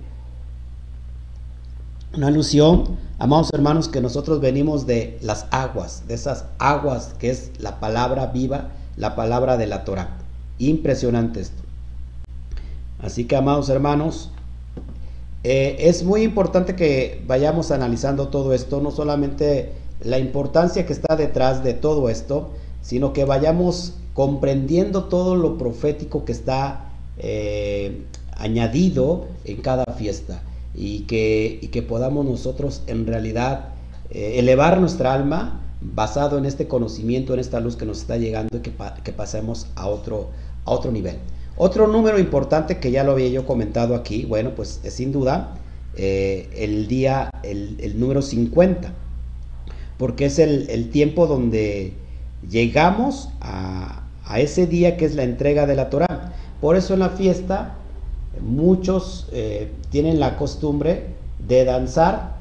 [2.15, 7.51] Una alusión, amados hermanos, que nosotros venimos de las aguas, de esas aguas que es
[7.59, 10.17] la palabra viva, la palabra de la Torah.
[10.57, 11.68] Impresionante esto.
[13.01, 14.31] Así que, amados hermanos,
[15.43, 21.15] eh, es muy importante que vayamos analizando todo esto, no solamente la importancia que está
[21.15, 28.03] detrás de todo esto, sino que vayamos comprendiendo todo lo profético que está eh,
[28.35, 30.41] añadido en cada fiesta
[30.75, 33.69] y que, que podamos nosotros en realidad
[34.09, 38.57] eh, elevar nuestra alma basado en este conocimiento, en esta luz que nos está llegando
[38.57, 40.29] y que, que pasemos a otro,
[40.65, 41.15] a otro nivel.
[41.61, 45.55] Otro número importante que ya lo había yo comentado aquí, bueno, pues es sin duda
[45.97, 48.93] eh, el día, el, número 50,
[49.97, 51.91] porque es el, tiempo donde
[52.49, 56.31] llegamos a, a, ese día que es la entrega de la Torah.
[56.61, 57.75] Por eso en la fiesta
[58.39, 61.07] muchos eh, tienen la costumbre
[61.45, 62.37] de danzar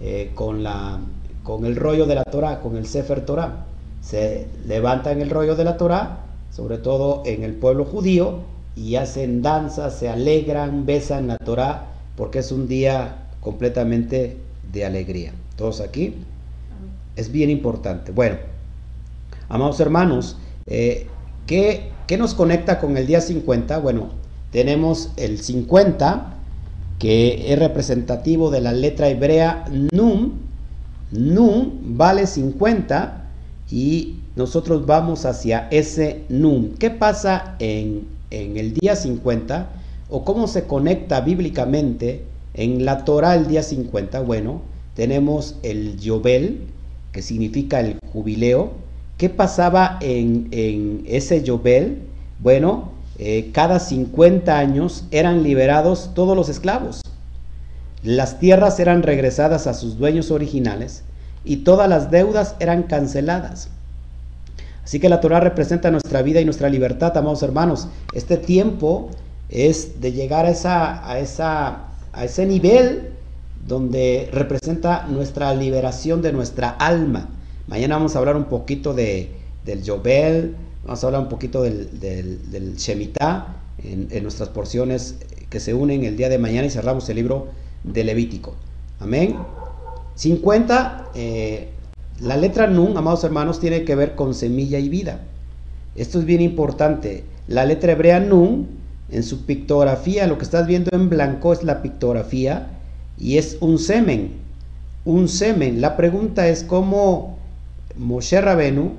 [0.00, 1.00] eh, con, la,
[1.42, 3.66] con el rollo de la Torah, con el Sefer Torah.
[4.00, 6.20] Se levantan el rollo de la Torah,
[6.52, 12.40] sobre todo en el pueblo judío, y hacen danzas, se alegran, besan la Torah, porque
[12.40, 14.36] es un día completamente
[14.72, 15.32] de alegría.
[15.56, 16.14] Todos aquí
[17.16, 18.12] es bien importante.
[18.12, 18.36] Bueno,
[19.48, 21.06] amados hermanos, eh,
[21.46, 23.78] ¿qué ¿Qué nos conecta con el día 50?
[23.78, 24.08] Bueno,
[24.50, 26.34] tenemos el 50,
[26.98, 30.32] que es representativo de la letra hebrea Num.
[31.12, 33.26] Num vale 50
[33.70, 36.74] y nosotros vamos hacia ese Num.
[36.80, 39.70] ¿Qué pasa en, en el día 50?
[40.08, 44.20] ¿O cómo se conecta bíblicamente en la Torah el día 50?
[44.20, 44.62] Bueno,
[44.94, 46.66] tenemos el Yobel,
[47.12, 48.72] que significa el jubileo,
[49.20, 51.98] ¿Qué pasaba en, ese Yobel?
[52.38, 57.02] Bueno, eh, cada 50 años eran liberados todos los esclavos.
[58.02, 61.02] Las tierras eran regresadas a sus dueños originales
[61.44, 63.68] y todas las deudas eran canceladas.
[64.90, 67.86] Así que la Torah representa nuestra vida y nuestra libertad, amados hermanos.
[68.12, 69.10] Este tiempo
[69.48, 73.10] es de llegar a, esa, a, esa, a ese nivel
[73.68, 77.28] donde representa nuestra liberación de nuestra alma
[77.68, 79.30] Mañana vamos a hablar un poquito de,
[79.64, 83.46] del Yobel, vamos a hablar un poquito del, del, Shemitah
[83.84, 85.18] en, nuestras porciones
[85.50, 87.46] que se unen el día de mañana y cerramos el libro
[87.84, 88.56] de Levítico.
[88.98, 89.36] Amén.
[90.16, 91.68] 50, eh,
[92.20, 95.20] la letra Nun, amados hermanos, tiene que ver con semilla y vida.
[95.94, 97.24] Esto es bien importante.
[97.48, 98.68] La letra hebrea Nun,
[99.10, 102.68] en su pictografía, lo que estás viendo en blanco es la pictografía
[103.18, 104.32] y es un semen.
[105.04, 105.80] Un semen.
[105.80, 107.38] La pregunta es cómo
[107.96, 108.92] Moshe Rabenu,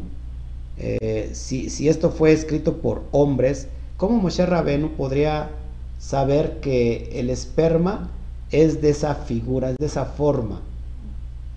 [0.78, 3.68] eh, si, si, esto fue escrito por hombres,
[3.98, 5.50] ¿cómo Moshe Rabenu podría
[6.00, 8.10] saber que el esperma
[8.52, 10.62] es de esa figura, es de esa forma?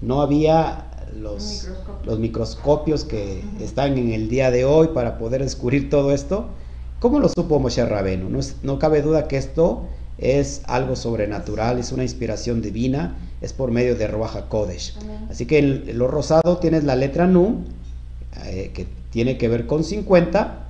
[0.03, 0.91] No había
[1.21, 1.69] los,
[2.05, 6.47] los microscopios que están en el día de hoy para poder descubrir todo esto.
[7.01, 8.29] ¿Cómo lo supo Moshe Rabenu?
[8.29, 9.85] No, no cabe duda que esto
[10.19, 14.95] es algo sobrenatural, es una inspiración divina, es por medio de Ruach Kodesh.
[15.31, 17.65] Así que en lo rosado tienes la letra Nu,
[18.47, 20.61] eh, que tiene que ver con 50,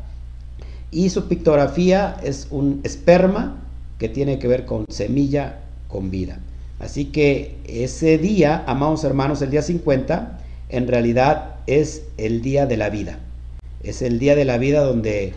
[0.91, 3.63] y su pictografía es un esperma
[3.99, 6.39] que tiene que ver con semilla con vida.
[6.81, 12.77] Así que ese día, amados hermanos, el día 50, en realidad es el día de
[12.77, 13.19] la vida.
[13.83, 15.35] Es el día de la vida donde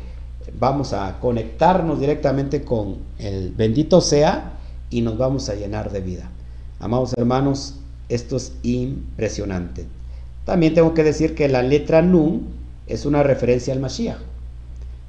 [0.60, 4.58] vamos a conectarnos directamente con el bendito sea
[4.90, 6.30] y nos vamos a llenar de vida.
[6.80, 7.76] Amados hermanos,
[8.10, 9.86] esto es impresionante.
[10.46, 12.48] También tengo que decir que la letra Nun
[12.88, 14.18] es una referencia al Mashiach.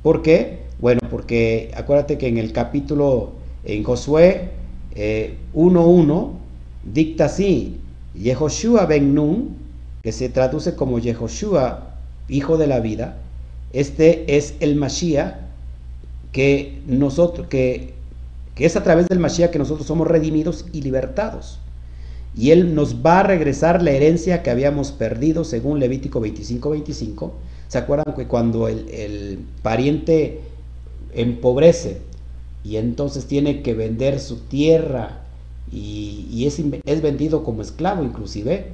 [0.03, 0.64] ¿Por qué?
[0.81, 3.33] Bueno, porque acuérdate que en el capítulo,
[3.64, 4.51] en Josué
[4.99, 6.32] 1.1, eh,
[6.84, 7.78] dicta así,
[8.14, 9.57] Yehoshua ben Nun,
[10.03, 11.94] que se traduce como Yehoshua,
[12.28, 13.18] hijo de la vida,
[13.72, 15.34] este es el Mashiach
[16.32, 17.94] que nosotros, que,
[18.55, 21.59] que es a través del Mashiach que nosotros somos redimidos y libertados.
[22.36, 27.32] Y Él nos va a regresar la herencia que habíamos perdido según Levítico 25-25.
[27.68, 30.40] ¿Se acuerdan que cuando el, pariente
[31.14, 32.01] empobrece
[32.69, 35.23] y entonces tiene que vender su tierra
[35.73, 38.73] y, es, es, vendido como esclavo inclusive?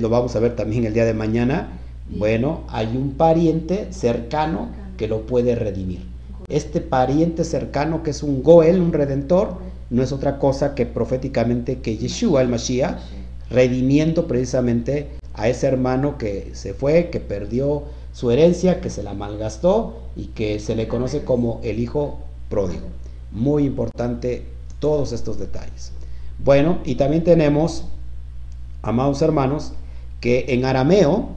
[0.00, 1.78] lo vamos a ver también el día de mañana.
[2.08, 6.00] Bueno, hay un pariente cercano que lo puede redimir.
[6.48, 9.58] Este pariente cercano que es un Goel, un redentor,
[9.90, 12.96] no es otra cosa que proféticamente que Yeshua, el Mashiach,
[13.50, 17.82] redimiendo precisamente a ese hermano que se fue, que perdió
[18.14, 22.93] su herencia, que se la malgastó y que se le conoce como el hijo pródigo.
[23.34, 24.44] Muy importante
[24.78, 25.92] todos estos detalles.
[26.42, 27.84] Bueno, y también tenemos,
[28.82, 29.72] amados hermanos,
[30.20, 31.28] que en arameo,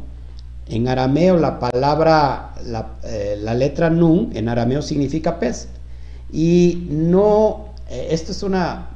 [0.68, 5.68] en arameo la palabra, la, eh, letra nun, en arameo significa pez.
[6.32, 8.90] Y no, eh, esto es una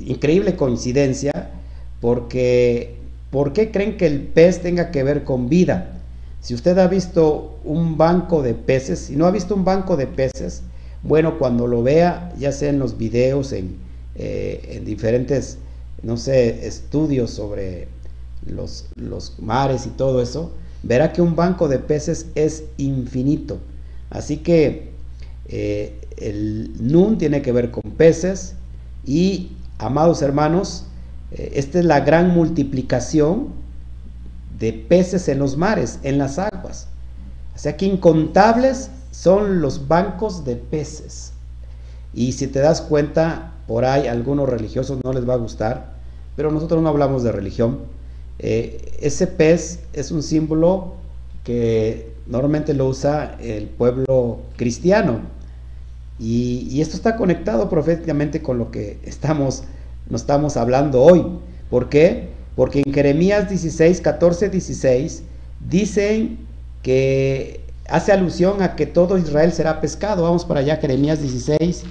[0.00, 1.50] increíble coincidencia
[2.00, 2.96] porque,
[3.30, 5.92] ¿por qué creen que el pez tenga que ver con vida?
[6.40, 10.08] Si usted ha visto un banco de peces, si no ha visto un banco de
[10.08, 10.62] peces,
[11.02, 13.76] bueno, cuando lo vea, ya sea en los videos, en,
[14.14, 15.58] eh, en diferentes,
[16.02, 17.88] no sé, estudios sobre
[18.46, 23.58] los, los mares y todo eso, verá que un banco de peces es infinito.
[24.10, 24.92] Así que
[25.48, 28.54] eh, el Nun tiene que ver con peces
[29.04, 30.84] y, amados hermanos,
[31.32, 33.48] eh, esta es la gran multiplicación
[34.58, 36.88] de peces en los mares, en las aguas.
[37.54, 41.32] O sea que incontables son los bancos de peces.
[42.12, 45.92] Y si te das cuenta, por ahí algunos religiosos no les va a gustar,
[46.34, 47.78] pero nosotros no hablamos de religión,
[48.40, 50.94] eh, ese pez es un símbolo
[51.44, 55.20] que normalmente lo usa el pueblo cristiano.
[56.18, 59.64] Y, esto está conectado proféticamente con lo que estamos,
[60.08, 61.24] nos estamos hablando hoy.
[61.70, 62.28] ¿Por qué?
[62.54, 65.22] Porque en Jeremías 16, 14, 16
[65.68, 66.38] dicen
[66.82, 67.60] que
[67.92, 70.22] hace alusión a que todo Israel será pescado.
[70.22, 71.84] Vamos para allá, Jeremías 16.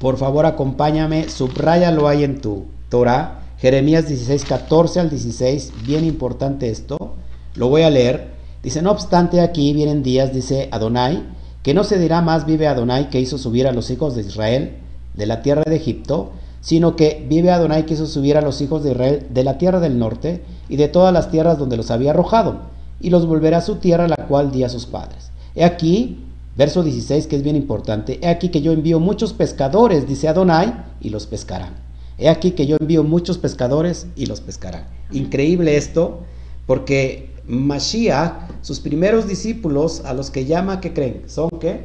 [0.00, 3.42] Por favor, acompáñame, subráyalo ahí en tu Torah.
[3.58, 7.14] Jeremías 16, 14 al 16, bien importante esto,
[7.54, 8.32] lo voy a leer.
[8.62, 11.22] Dice, no obstante, aquí vienen días, dice Adonai,
[11.62, 14.76] que no se dirá más vive Adonai que hizo subir a los hijos de Israel
[15.14, 18.82] de la tierra de Egipto, sino que vive Adonai que hizo subir a los hijos
[18.82, 22.10] de Israel de la tierra del norte y de todas las tierras donde los había
[22.10, 25.30] arrojado, y los volverá a su tierra la cual di a sus padres.
[25.54, 26.18] He aquí,
[26.56, 30.74] verso 16, que es bien importante, he aquí que yo envío muchos pescadores, dice Adonai,
[31.00, 31.74] y los pescarán.
[32.18, 34.86] He aquí que yo envío muchos pescadores y los pescarán.
[35.10, 36.20] Increíble esto,
[36.66, 41.22] porque Mashiach, sus primeros discípulos, a los que llama, ¿qué creen?
[41.26, 41.84] ¿Son qué?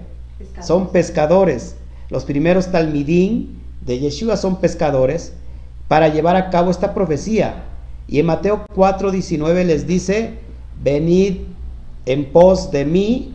[0.61, 1.75] Son pescadores.
[2.09, 5.33] Los primeros talmidín de Yeshua son pescadores
[5.87, 7.65] para llevar a cabo esta profecía.
[8.07, 10.39] Y en Mateo 4:19 les dice,
[10.83, 11.37] venid
[12.05, 13.33] en pos de mí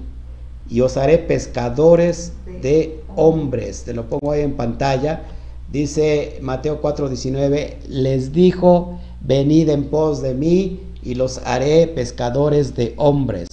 [0.68, 2.32] y os haré pescadores
[2.62, 3.84] de hombres.
[3.84, 5.24] Te lo pongo ahí en pantalla.
[5.70, 12.94] Dice Mateo 4:19, les dijo, venid en pos de mí y los haré pescadores de
[12.97, 13.49] hombres.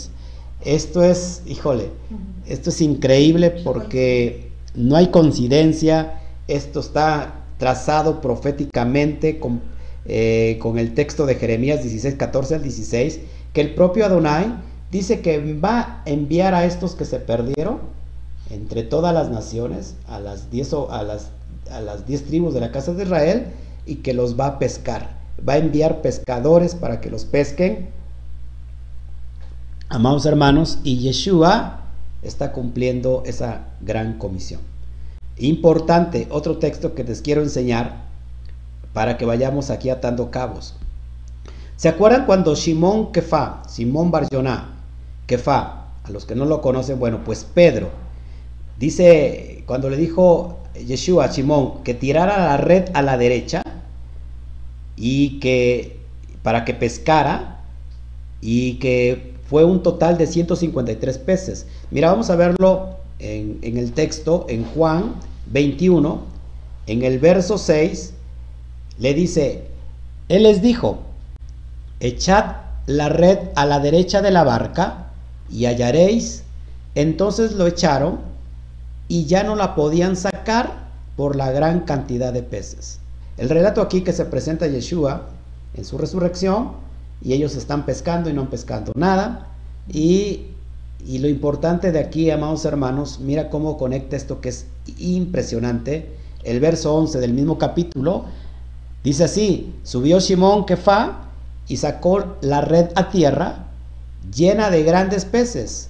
[0.66, 1.90] Esto es, híjole,
[2.48, 9.62] esto es increíble porque no hay coincidencia, esto está trazado proféticamente con,
[10.06, 13.20] eh, con el texto de Jeremías 16, 14 al 16,
[13.54, 14.54] que el propio Adonai
[14.92, 17.80] dice que va a enviar a estos que se perdieron
[18.50, 21.30] entre todas las naciones, a las 10 a las,
[21.72, 23.48] a las diez tribus de la casa de Israel,
[23.86, 25.18] y que los va a pescar.
[25.48, 27.90] Va a enviar pescadores para que los pesquen.
[29.90, 31.82] Amados hermanos, y Yeshua
[32.22, 34.62] está cumpliendo esa gran comisión.
[35.38, 38.04] Importante, otro texto que les quiero enseñar
[38.94, 40.76] para que vayamos aquí atando cabos.
[41.76, 44.76] ¿Se acuerdan cuando Simón Kefa, Simón Barjoná,
[45.26, 47.90] Kefa, a los que no lo conocen, bueno, pues Pedro,
[48.78, 53.64] dice, cuando le dijo Yeshua a Simón que tirara la red a la derecha
[54.96, 55.98] y que
[56.42, 57.62] para que pescara
[58.42, 61.68] y que fue un total de 153 peces.
[61.92, 65.16] Mira, vamos a verlo en, en el texto, en Juan
[65.52, 66.22] 21,
[66.88, 68.14] en el verso 6,
[69.00, 69.66] le dice,
[70.28, 71.00] Él les dijo,
[72.04, 75.08] echad la red a la derecha de la barca
[75.50, 76.44] y hallaréis.
[76.96, 78.20] Entonces lo echaron
[79.08, 80.84] y ya no la podían sacar
[81.16, 83.00] por la gran cantidad de peces.
[83.38, 85.30] El relato aquí que se presenta Yeshua
[85.76, 86.74] en su resurrección
[87.22, 89.48] y ellos están pescando y no pescando nada.
[89.92, 90.48] Y,
[91.06, 94.66] y lo importante de aquí, amados hermanos, mira cómo conecta esto que es
[94.98, 96.16] impresionante.
[96.44, 98.26] El verso 11 del mismo capítulo
[99.04, 101.30] dice así, subió Simón Kefa
[101.68, 103.66] y sacó la red a tierra
[104.34, 105.90] llena de grandes peces,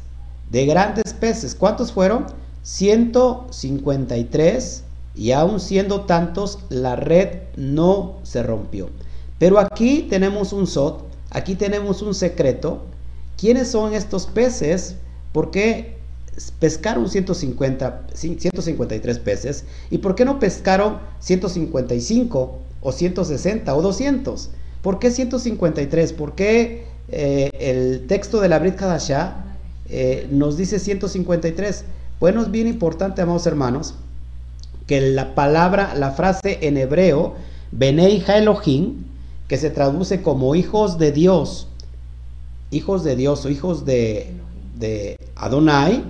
[0.52, 1.54] de grandes peces.
[1.56, 2.28] ¿Cuántos fueron?
[2.64, 4.84] 153
[5.16, 8.90] y aún siendo tantos, la red no se rompió.
[9.38, 12.84] Pero aquí tenemos un sot, aquí tenemos un secreto.
[13.38, 14.96] ¿Quiénes son estos peces?
[15.34, 15.98] ¿Por qué
[16.60, 19.66] pescaron 150, 153 peces?
[19.92, 24.50] ¿Y por qué no pescaron 155 o 160 o 200?
[24.84, 26.12] ¿Por qué 153?
[26.12, 29.38] ¿Por qué eh, el texto de la Brit Kadashah
[29.90, 31.86] eh, nos dice 153?
[32.20, 33.96] Bueno, es bien importante, amados hermanos,
[34.86, 37.36] que la palabra, la frase en hebreo,
[37.72, 39.06] Benei Elohim,
[39.48, 41.70] que se traduce como hijos de Dios,
[42.70, 44.32] hijos de Dios o hijos de,
[44.78, 46.04] de Adonai,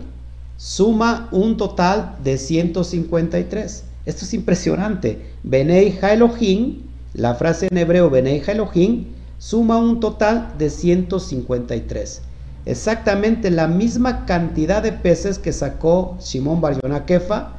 [0.57, 3.83] suma un total de 153.
[4.07, 5.27] Esto es impresionante.
[5.43, 6.81] Benei Elohim,
[7.13, 12.21] la frase en hebreo Benei Elohim, suma un total de 153.
[12.65, 17.51] Exactamente la misma cantidad de peces que sacó Simón Bar Kefa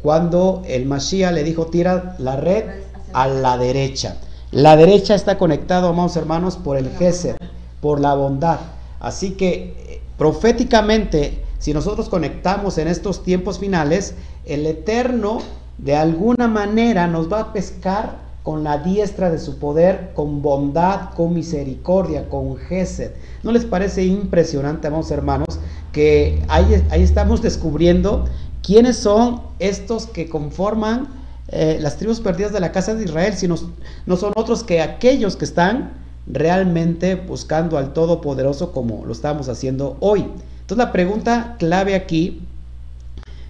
[0.00, 2.64] cuando el Mashiach le dijo, tira la red
[3.12, 4.16] a la derecha.
[4.50, 7.36] La derecha está conectado, amados hermanos, por el Gesed,
[7.80, 8.58] por la bondad.
[9.00, 15.38] Así que eh, proféticamente, si nosotros conectamos en estos tiempos finales, el Eterno
[15.78, 21.10] de alguna manera nos va a pescar con la diestra de su poder, con bondad,
[21.14, 23.12] con misericordia, con Gesed.
[23.42, 25.60] ¿No les parece impresionante, amados hermanos,
[25.92, 28.24] que ahí, ahí estamos descubriendo
[28.62, 31.08] ¿Quiénes son estos que conforman
[31.48, 33.34] eh, las tribus perdidas de la casa de Israel?
[33.34, 35.94] Si no, son otros que aquellos que están
[36.28, 40.20] realmente buscando al Todopoderoso como lo estamos haciendo hoy.
[40.60, 42.40] Entonces la pregunta clave aquí,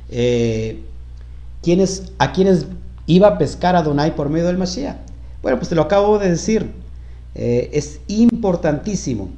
[0.09, 0.83] eh,
[2.19, 2.67] ¿a quiénes
[3.15, 4.97] iba a pescar a Donai por medio del Mashiach?
[5.43, 6.71] Bueno, pues te lo acabo de decir.
[7.35, 9.31] Eh, es importantísimo.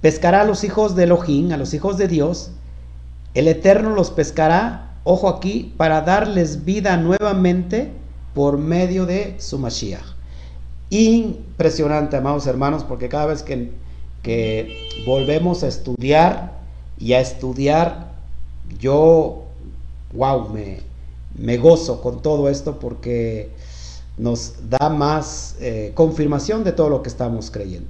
[0.00, 2.50] Pescará a los hijos de Elohim, a los hijos de Dios.
[3.34, 7.90] El Eterno los pescará ojo aquí, para darles vida nuevamente
[8.34, 10.04] por medio de su Mashiach.
[10.90, 13.72] Impresionante, amados hermanos, porque cada vez que,
[14.22, 16.52] que volvemos a estudiar
[16.98, 18.12] y a estudiar,
[18.78, 19.44] yo,
[20.12, 20.80] wow, me,
[21.38, 23.50] me gozo con todo esto porque
[24.18, 27.88] nos da más eh, confirmación de todo lo que estamos creyendo.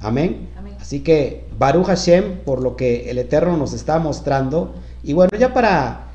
[0.00, 0.48] Amén.
[0.56, 0.74] Amén.
[0.80, 4.72] Así que Baruch Hashem por lo que el Eterno nos está mostrando.
[5.02, 6.08] Y bueno, ya para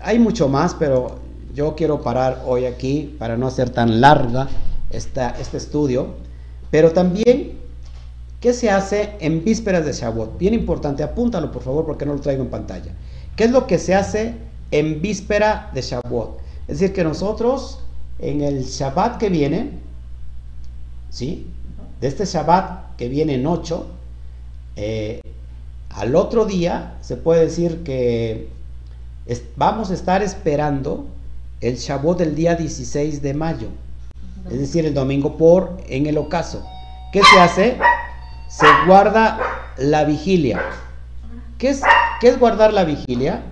[0.00, 1.18] hay mucho más, pero
[1.54, 4.48] yo quiero parar hoy aquí para no hacer tan larga
[4.90, 6.14] esta, este estudio.
[6.70, 7.58] Pero también,
[8.40, 10.38] ¿qué se hace en vísperas de Shavuot?
[10.38, 12.92] Bien importante, apúntalo por favor porque no lo traigo en pantalla.
[13.34, 14.34] ¿Qué es lo que se hace
[14.70, 16.38] en víspera de Shavuot?
[16.68, 17.80] Es decir, que nosotros
[18.18, 19.70] en el Shabbat que viene,
[21.10, 21.46] ¿sí?
[22.00, 23.86] De este Shabbat que viene en 8,
[24.76, 25.20] eh,
[25.90, 28.48] al otro día se puede decir que
[29.56, 31.06] vamos a estar esperando
[31.60, 33.68] el Shabbat del día 16 de mayo,
[34.50, 36.64] es decir, el domingo por en el ocaso.
[37.12, 37.78] ¿Qué se hace?
[38.48, 39.38] Se guarda
[39.78, 40.60] la vigilia.
[41.58, 41.82] ¿qué es,
[42.20, 43.42] ¿qué es guardar la vigilia?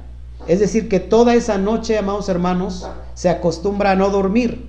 [0.47, 4.67] Es decir, que toda esa noche, amados hermanos, se acostumbra a no dormir.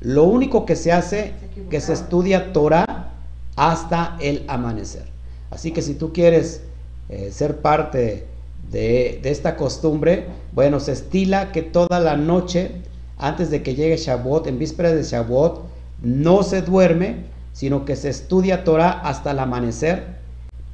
[0.00, 1.34] Lo único que se hace,
[1.70, 3.12] que se estudia Torah
[3.56, 5.04] hasta el amanecer.
[5.50, 6.62] Así que si tú quieres
[7.08, 8.26] eh, ser parte
[8.70, 12.70] de, esta costumbre, bueno, se estila que toda la noche,
[13.16, 15.62] antes de que llegue Shavuot, en vísperas de Shavuot,
[16.02, 20.18] no se duerme, sino que se estudia Torah hasta el amanecer.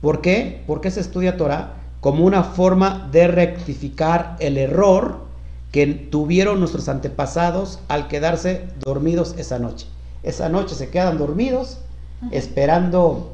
[0.02, 0.62] ¿Por qué?
[0.66, 1.76] ¿Por qué se estudia Torah?
[2.04, 5.20] Como una forma de rectificar el error
[5.72, 9.86] que tuvieron nuestros antepasados al quedarse dormidos esa noche.
[10.22, 11.78] Esa noche se quedan dormidos
[12.30, 13.32] esperando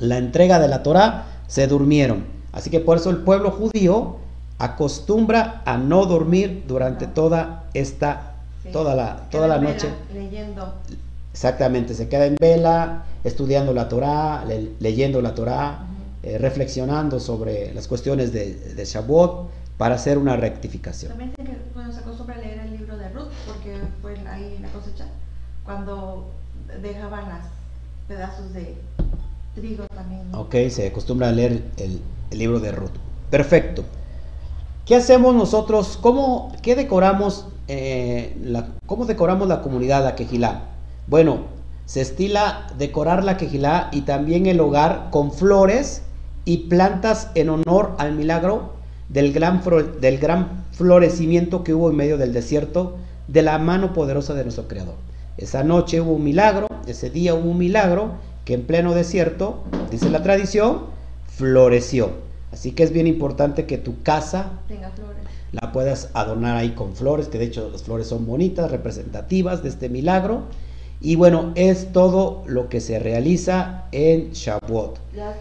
[0.00, 2.24] la entrega de la Torah, se durmieron.
[2.50, 4.16] Así que por eso el pueblo judío
[4.58, 8.32] acostumbra a no dormir durante toda esta,
[8.72, 9.86] toda la, toda la noche.
[10.12, 10.74] Leyendo.
[11.32, 14.44] Exactamente, se queda en vela, estudiando la Torah,
[14.80, 15.86] leyendo la Torah,
[16.22, 21.10] eh, reflexionando sobre las cuestiones de, de Shavuot para hacer una rectificación.
[21.10, 21.42] También se,
[21.74, 25.06] bueno, se acostumbra a leer el libro de Ruth, porque fue ahí en la cosecha,
[25.64, 26.30] cuando
[26.80, 27.46] dejaban las
[28.06, 28.76] pedazos de
[29.56, 30.32] trigo también.
[30.34, 32.00] Ok, se acostumbra a leer el,
[32.30, 32.92] el, libro de Ruth.
[33.30, 33.84] Perfecto.
[34.86, 35.98] ¿Qué hacemos nosotros?
[36.00, 40.68] ¿Cómo, qué decoramos, eh, la, ¿Cómo decoramos la comunidad, la quejilá?
[41.06, 41.46] Bueno,
[41.86, 46.02] se estila decorar la quejilá y también el hogar con flores
[46.44, 48.72] y plantas en honor al milagro
[49.08, 49.62] del gran,
[50.00, 52.96] del gran florecimiento que hubo en medio del desierto
[53.28, 54.94] de la mano poderosa de nuestro Creador.
[55.36, 58.12] Esa noche hubo un milagro, ese día hubo un milagro
[58.44, 60.86] que en pleno desierto, dice la tradición,
[61.26, 62.10] floreció.
[62.52, 65.22] Así que es bien importante que tu casa Tenga flores.
[65.52, 69.70] la puedas adornar ahí con flores, que de hecho las flores son bonitas, representativas de
[69.70, 70.42] este milagro.
[71.00, 74.98] Y bueno, es todo lo que se realiza en Shavuot.
[75.14, 75.36] Las,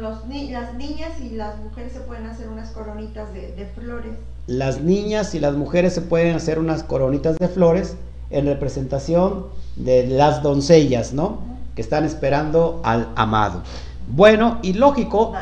[0.00, 4.12] los ni las niñas y las mujeres se pueden hacer unas coronitas de, de flores.
[4.46, 7.96] Las niñas y las mujeres se pueden hacer unas coronitas de flores
[8.30, 9.46] en representación
[9.76, 11.38] de las doncellas, ¿no?
[11.74, 13.62] Que están esperando al amado.
[14.08, 15.34] Bueno, y lógico,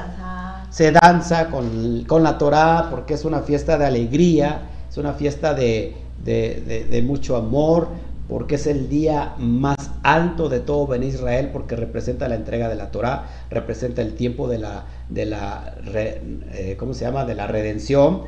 [0.71, 5.55] se danza con, con, la Torah porque es una fiesta de alegría, es una fiesta
[5.55, 7.89] de, de, de, de, mucho amor,
[8.29, 12.77] porque es el día más alto de todo Ben Israel, porque representa la entrega de
[12.77, 17.25] la Torah, representa el tiempo de la, de la eh, ¿cómo se llama?
[17.25, 18.23] De la redención,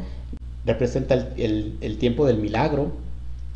[0.65, 2.93] representa el, el, tiempo del milagro,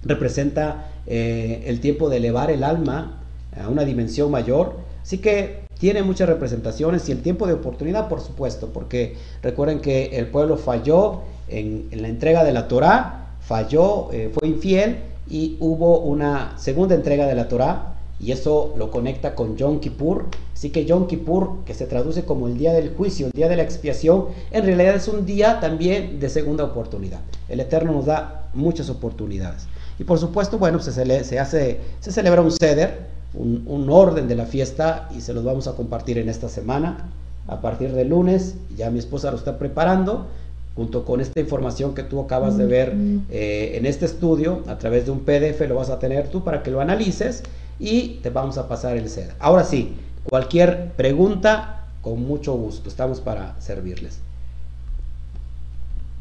[0.03, 3.23] representa eh, el tiempo de elevar el alma
[3.59, 4.77] a una dimensión mayor.
[5.03, 10.19] Así que tiene muchas representaciones y el tiempo de oportunidad, por supuesto, porque recuerden que
[10.19, 16.01] el pueblo falló en, la entrega de la Torah, falló, eh, fue infiel y hubo
[16.01, 20.27] una segunda entrega de la Torah y eso lo conecta con Yom Kippur.
[20.53, 23.57] Así que Yom Kippur, que se traduce como el día del juicio, el día de
[23.57, 27.21] la expiación, en realidad es un día también de segunda oportunidad.
[27.49, 29.67] El Eterno nos da muchas oportunidades.
[29.99, 34.37] Y por supuesto, bueno, se, se, hace, se celebra un ceder, un, un, orden de
[34.37, 37.11] la fiesta y se los vamos a compartir en esta semana.
[37.47, 40.29] A partir de lunes, ya mi esposa lo está preparando,
[40.77, 42.95] junto con esta información que tú acabas de ver
[43.31, 46.63] eh, en este estudio, a través de un PDF lo vas a tener tú para
[46.63, 47.45] que lo analices
[47.79, 49.35] y te vamos a pasar el ceder.
[49.39, 49.95] Ahora sí,
[50.25, 54.19] cualquier pregunta, con mucho gusto, estamos para servirles.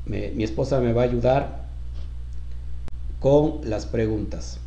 [0.05, 1.63] Me, mi esposa me va a ayudar
[3.19, 4.59] con las preguntas.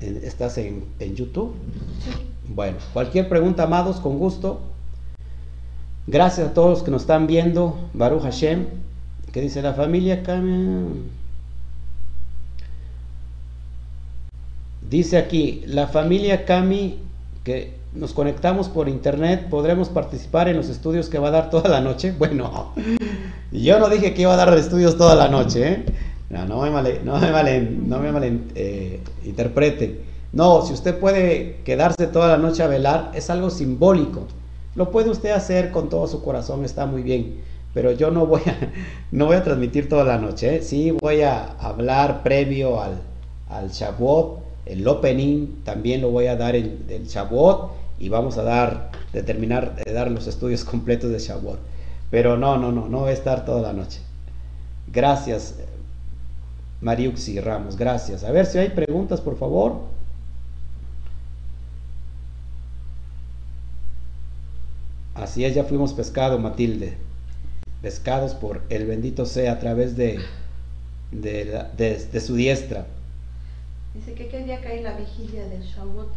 [0.00, 1.54] ¿Estás en, en YouTube?
[2.04, 2.10] Sí.
[2.48, 4.60] Bueno, cualquier pregunta, amados, con gusto.
[6.10, 7.76] Gracias a todos los que nos están viendo.
[7.92, 8.64] Baruch Hashem.
[9.30, 10.22] ¿Qué dice la familia?
[14.88, 16.98] Dice aquí, la familia Cami,
[17.44, 21.68] que nos conectamos por internet, podremos participar en los estudios que va a dar toda
[21.68, 22.14] la noche.
[22.18, 22.72] Bueno,
[23.52, 25.84] yo no dije que iba a dar estudios toda la noche, ¿eh?
[26.30, 29.00] No, no me, mal, no me, mal, no me eh.
[30.32, 34.26] No, si usted puede quedarse toda la noche a velar, es algo simbólico.
[34.78, 37.40] Lo puede usted hacer con todo su corazón, está muy bien.
[37.74, 38.56] Pero yo no voy a,
[39.10, 40.54] no voy a transmitir toda la noche.
[40.54, 40.62] ¿eh?
[40.62, 43.00] Sí voy a hablar previo al,
[43.48, 44.38] al Shavuot.
[44.66, 47.72] El opening también lo voy a dar en el Shavuot.
[47.98, 51.58] Y vamos a dar, determinar, de dar los estudios completos de Shavuot.
[52.12, 53.98] Pero no, no, no, no voy a estar toda la noche.
[54.86, 55.56] Gracias,
[56.82, 58.22] Mariuxi Ramos, gracias.
[58.22, 59.97] A ver si hay preguntas, por favor.
[65.28, 66.96] Así es, ya fuimos pescado, Matilde.
[67.82, 70.20] Pescados por el bendito sea a través de,
[71.12, 72.86] de, la, de, de su diestra.
[73.92, 76.08] Dice que qué día cae la vigilia del Shavuot.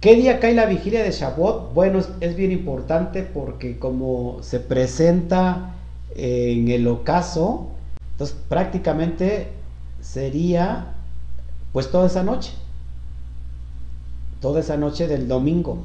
[0.00, 1.74] ¿Qué día cae la vigilia de Shavuot?
[1.74, 5.74] Bueno, es, es bien importante porque como se presenta
[6.16, 7.68] en el ocaso,
[8.12, 9.48] entonces prácticamente
[10.00, 10.94] sería
[11.74, 12.52] pues toda esa noche.
[14.40, 15.84] Toda esa noche del domingo.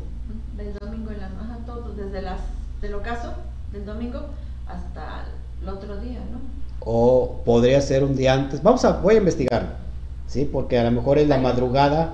[0.55, 2.39] Del domingo en la ajá, todo, desde las
[2.85, 3.33] del ocaso
[3.71, 4.21] del domingo
[4.67, 5.25] hasta
[5.61, 6.39] el otro día, ¿no?
[6.79, 8.61] O podría ser un día antes.
[8.61, 9.77] Vamos a, voy a investigar,
[10.27, 10.45] ¿sí?
[10.51, 12.13] Porque a lo mejor es la madrugada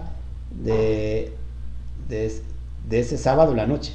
[0.51, 1.35] de,
[2.07, 2.41] de,
[2.87, 3.93] de ese sábado la noche.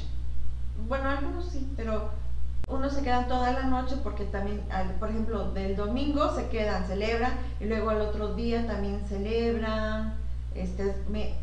[0.87, 2.09] Bueno, algunos sí, pero
[2.69, 4.61] unos se quedan toda la noche porque también,
[4.99, 10.13] por ejemplo, del domingo se quedan, celebran, y luego al otro día también celebran,
[10.53, 11.33] este, me-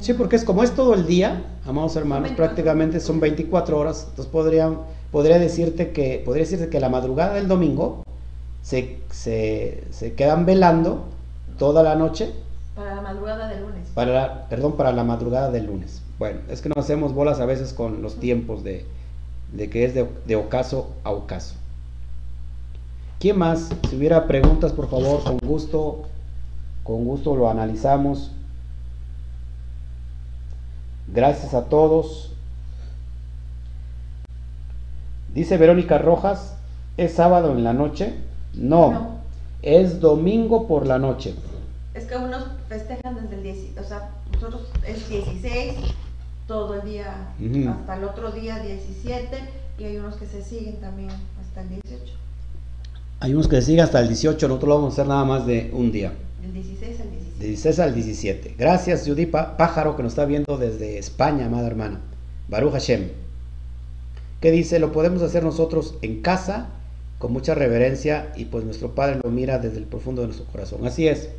[0.00, 2.36] Sí, porque es como es todo el día, amados hermanos, 24.
[2.54, 4.06] prácticamente son 24 horas.
[4.08, 4.70] Entonces podría,
[5.10, 8.02] podría decirte que podría decirte que la madrugada del domingo
[8.62, 11.04] se, se, se quedan velando
[11.58, 12.32] toda la noche
[12.74, 13.88] para la madrugada del lunes.
[13.94, 16.00] para la- perdón, para la madrugada del lunes.
[16.18, 18.86] Bueno, es que nos hacemos bolas a veces con los tiempos de,
[19.52, 21.54] de que es de, de ocaso a ocaso.
[23.20, 23.68] ¿Quién más?
[23.88, 26.02] Si hubiera preguntas, por favor, con gusto,
[26.82, 28.32] con gusto lo analizamos.
[31.12, 32.30] Gracias a todos.
[35.34, 36.54] Dice Verónica Rojas,
[36.96, 38.14] ¿es sábado en la noche?
[38.54, 39.18] No, No.
[39.62, 41.34] es domingo por la noche.
[41.94, 45.74] Es que unos festejan desde el 10, o sea, nosotros es 16,
[46.46, 47.28] todo el día,
[47.70, 49.38] hasta el otro día 17,
[49.78, 51.10] y hay unos que se siguen también
[51.40, 52.14] hasta el 18,
[53.20, 55.70] Hay unos que siguen hasta el 18, nosotros lo vamos a hacer nada más de
[55.74, 56.12] un día.
[56.42, 57.46] Del 16 al De 17.
[57.46, 58.54] 16 al 17.
[58.58, 62.00] Gracias, Judy Pájaro, que nos está viendo desde España, amada hermana.
[62.48, 63.08] Baruch Hashem.
[64.40, 66.70] Que dice, lo podemos hacer nosotros en casa,
[67.18, 70.84] con mucha reverencia, y pues nuestro Padre lo mira desde el profundo de nuestro corazón.
[70.84, 71.30] Así es.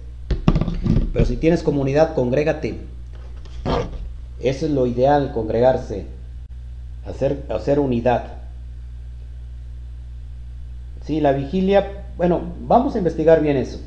[1.11, 2.77] Pero si tienes comunidad, congrégate.
[4.39, 6.05] Eso es lo ideal, congregarse.
[7.05, 8.35] Hacer, hacer unidad.
[11.05, 13.81] Sí, la vigilia, bueno, vamos a investigar bien eso,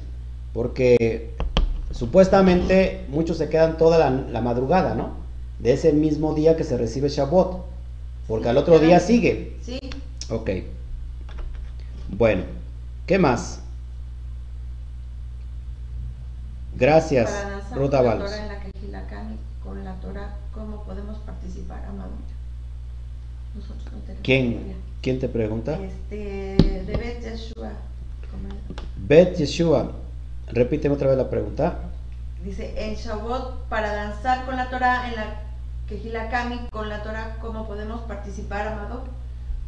[0.56, 1.32] porque
[1.90, 5.10] supuestamente muchos se quedan toda la, la madrugada, ¿no?
[5.58, 7.58] De ese mismo día que se recibe Shabbat,
[8.26, 9.58] porque Sí, al otro día sigue.
[9.62, 9.78] Sí,
[10.30, 10.50] Ok.
[12.08, 12.44] Bueno,
[13.06, 13.60] ¿qué más?
[16.74, 17.90] Gracias, para danzar Ruth
[19.62, 19.94] con la.
[20.00, 22.10] Torah ¿cómo podemos participar, amado?
[23.54, 24.74] Nosotros no tenemos ¿Quién.
[25.02, 25.78] ¿Quién te pregunta?
[25.80, 27.72] Este, de Bet Yeshua,
[28.96, 30.05] Bet Yeshua.
[30.48, 31.78] Repíteme otra vez la pregunta.
[32.44, 35.40] dice, en Shavuot, para danzar con la Torah en la
[35.88, 39.04] Quejilacami, con la Torah, ¿cómo podemos participar, amado?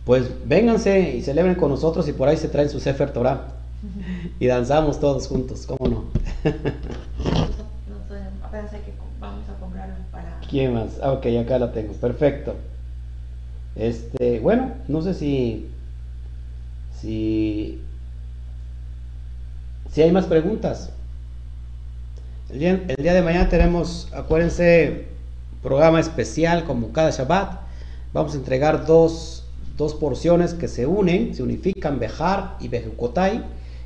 [0.05, 3.49] Pues vénganse y celebren con nosotros y por ahí se traen su Sefer Torah
[4.41, 6.05] y danzamos todos juntos, ¿cómo no?
[6.45, 10.41] Nosotros no tenemos- apenas hay que co- vamos a comprarlo para...
[10.49, 10.99] ¿Quién más?
[11.03, 12.55] Ah, ok, acá la tengo, perfecto.
[13.76, 15.68] Este, bueno, no sé si,
[17.01, 17.81] si,
[19.93, 20.91] si hay más preguntas.
[22.51, 25.05] El día, de mañana tenemos, acuérdense,
[25.62, 27.61] programa especial como cada Shabbat.
[28.14, 29.45] Vamos a entregar dos,
[29.76, 33.45] dos porciones que se unen, se unifican, Bejar y Bejucotai,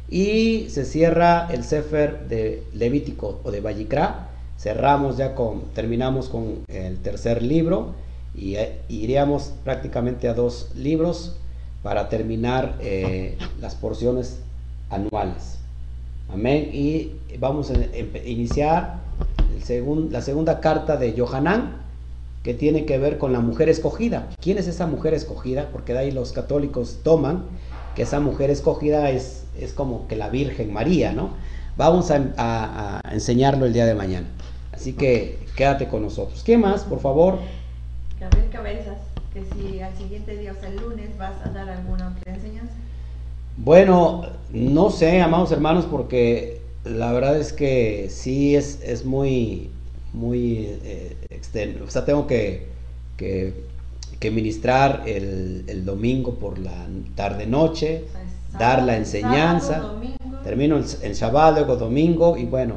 [0.09, 4.29] y se cierra el Sefer de Levítico o de Vallicra.
[4.59, 7.95] Cerramos ya con, terminamos con el tercer libro
[8.33, 11.37] y eh, iríamos prácticamente a dos libros
[11.83, 14.39] para terminar eh, las porciones
[14.89, 15.62] anuales.
[16.33, 16.71] Amén.
[16.73, 17.75] Y vamos a
[18.27, 19.01] iniciar
[20.11, 21.77] la segunda carta de Johanán,
[22.43, 24.29] que tiene que ver con la mujer escogida.
[24.41, 25.69] ¿Quién es esa mujer escogida?
[25.73, 27.45] Porque de ahí los católicos toman
[27.95, 31.31] que esa mujer escogida es, es como que la Virgen María, ¿no?
[31.77, 34.27] Vamos a, enseñarlo el día de mañana.
[34.73, 36.43] Así que quédate con nosotros.
[36.43, 37.39] ¿Qué más, por favor?
[38.19, 38.99] Gabriel Cabezas,
[39.33, 42.75] que si al siguiente día, o sea, el lunes, vas a dar alguna enseñanza.
[43.57, 49.71] Bueno, no sé, amados hermanos, porque la verdad es que sí es, es muy,
[50.13, 51.85] muy eh, externo.
[51.85, 52.69] O sea, tengo que,
[53.17, 53.55] que,
[54.19, 59.99] que ministrar el, el domingo por la tarde-noche, O sea, es dar la enseñanza, sábado,
[60.43, 62.77] termino el, el Shabbat, luego domingo, y bueno,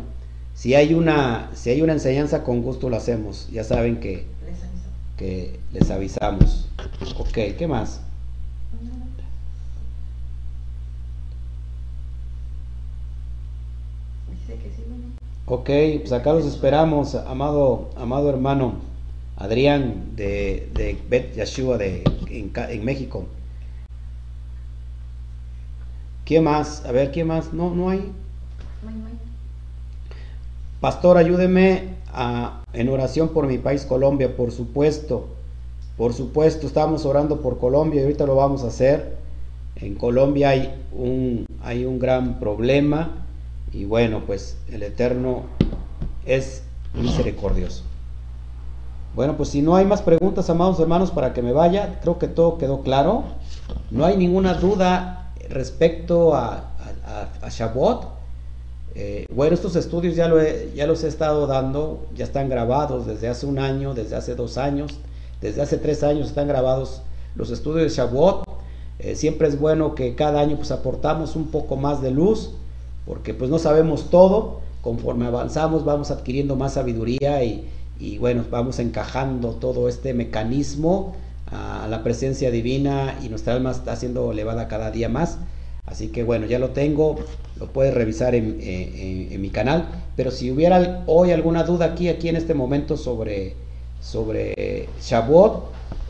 [0.54, 3.48] si hay una, si hay una enseñanza, con gusto lo hacemos.
[3.52, 4.26] Ya saben que,
[5.18, 6.70] que les avisamos.
[7.18, 8.02] Ok, ¿qué más?
[14.28, 15.16] Dice que sí, bueno.
[15.48, 15.70] Ok,
[16.00, 18.74] pues acá los esperamos, amado, amado hermano
[19.38, 23.26] Adrián de, de Bet Yashua de, en, en México.
[26.26, 26.84] ¿Quién más?
[26.84, 27.54] A ver, ¿quién más?
[27.54, 28.12] No, hay.
[28.82, 29.20] No hay.
[30.82, 31.90] pastor, ayúdeme
[32.74, 35.28] en oración por mi país Colombia, por supuesto.
[35.96, 39.16] Por supuesto, estamos orando por Colombia y ahorita lo vamos a hacer.
[39.76, 43.25] En Colombia hay un, hay un gran problema
[43.76, 45.44] y bueno, pues el Eterno
[46.26, 46.64] es
[46.94, 47.84] misericordioso.
[49.16, 52.30] Bueno, pues si no hay más preguntas, amados hermanos, para que me vaya, creo que
[52.30, 53.26] todo quedó claro.
[53.92, 56.72] No hay ninguna duda respecto a,
[57.42, 58.06] a, Shabbat.
[58.96, 60.38] Eh, bueno, estos estudios ya, lo
[60.74, 64.58] ya los he estado dando, ya están grabados desde hace un año, desde hace dos
[64.58, 65.00] años,
[65.42, 67.02] desde hace tres años están grabados
[67.36, 68.46] los estudios de Shavuot.
[69.00, 72.52] Eh, siempre es bueno que cada año pues aportamos un poco más de luz,
[73.06, 74.62] porque pues no sabemos todo.
[74.82, 77.68] Conforme avanzamos vamos adquiriendo más sabiduría y,
[78.00, 81.16] y bueno, vamos encajando todo este mecanismo
[81.52, 85.38] a la presencia divina y nuestra alma está siendo elevada cada día más.
[85.86, 87.16] Así que bueno, ya lo tengo,
[87.60, 89.88] lo puedes revisar en, mi canal.
[90.16, 93.56] Pero si hubiera hoy alguna duda aquí, aquí en este momento sobre,
[94.02, 94.90] sobre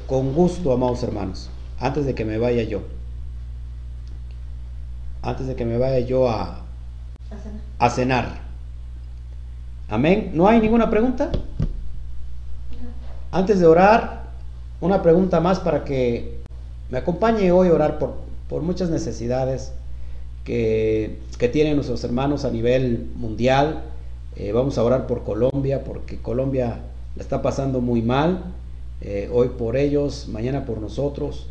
[0.08, 2.82] con gusto, amados hermanos, antes de que me vaya yo.
[5.22, 6.65] Antes de que me vaya yo a,
[7.80, 8.40] a cenar.
[9.88, 10.32] Amén.
[10.34, 11.32] ¿No hay ninguna pregunta?
[13.32, 14.24] Antes de orar,
[14.82, 16.40] una pregunta más para que
[16.90, 18.16] me acompañe hoy a orar por,
[18.50, 19.74] por muchas necesidades
[20.46, 21.20] que,
[21.52, 23.84] tienen nuestros hermanos a nivel mundial.
[24.36, 26.80] Eh, vamos a orar por Colombia, porque Colombia
[27.16, 28.44] la está pasando muy mal.
[29.02, 31.48] Eh, hoy por ellos, mañana por nosotros.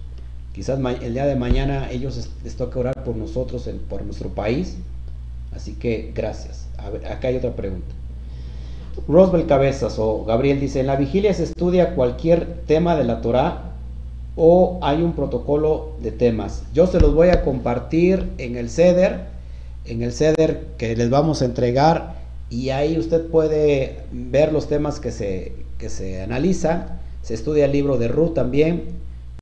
[0.54, 4.78] Quizás el día de mañana ellos les toque orar por nosotros, por nuestro país.
[5.54, 6.68] Así que gracias.
[6.78, 7.94] A ver, acá hay otra pregunta.
[9.08, 13.72] Roswell Cabezas o Gabriel dice, en la vigilia se estudia cualquier tema de la Torah
[14.36, 16.62] o hay un protocolo de temas.
[16.72, 19.26] Yo se los voy a compartir en el CEDER,
[19.84, 22.14] en el CEDER que les vamos a entregar
[22.50, 27.00] y ahí usted puede ver los temas que se, que se analizan.
[27.22, 28.84] Se estudia el libro de Ruth también,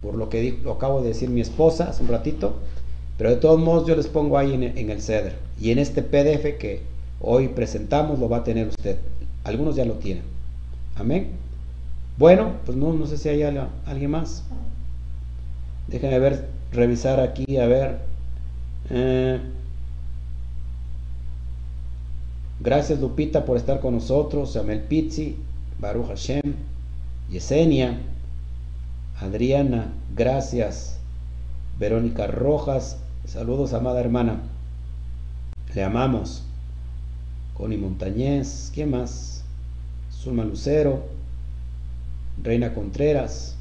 [0.01, 2.55] por lo que lo acabo de decir mi esposa hace un ratito.
[3.19, 5.35] Pero de todos modos yo les pongo ahí en, el CEDER.
[5.61, 6.83] Y en este PDF que
[7.21, 8.99] hoy presentamos lo va a tener usted.
[9.45, 10.25] Algunos ya lo tienen.
[10.97, 11.31] Amén.
[12.19, 14.45] Bueno, pues no, no sé si hay alguien más.
[15.89, 17.99] Déjenme ver, revisar aquí, a ver.
[18.91, 19.41] Eh,
[22.61, 24.57] gracias Lupita por estar con nosotros.
[24.57, 25.37] Amel Pizzi,
[25.79, 26.55] Baruch Hashem,
[27.31, 27.99] Yesenia,
[29.21, 30.99] Adriana, gracias.
[31.83, 34.41] Verónica Rojas, saludos amada hermana.
[35.75, 36.45] Le amamos.
[37.55, 39.43] Connie Montañez, ¿quién más?
[40.13, 41.03] Zulma Lucero,
[42.41, 43.57] Reina Contreras,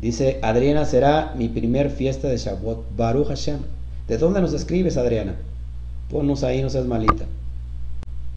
[0.00, 2.96] Dice, Adriana será mi primer fiesta de Shavuot.
[2.96, 3.60] Baruch Hashem.
[4.08, 5.36] ¿De dónde nos escribes, Adriana?
[6.10, 7.26] Ponnos ahí, no seas malita.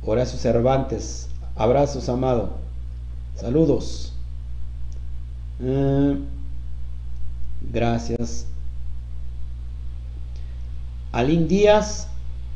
[0.05, 1.29] Horacio Cervantes.
[1.55, 2.51] Abrazos, amado.
[3.35, 4.13] Saludos.
[5.61, 6.15] Eh,
[7.61, 8.45] gracias.
[11.11, 12.07] Alín Díaz,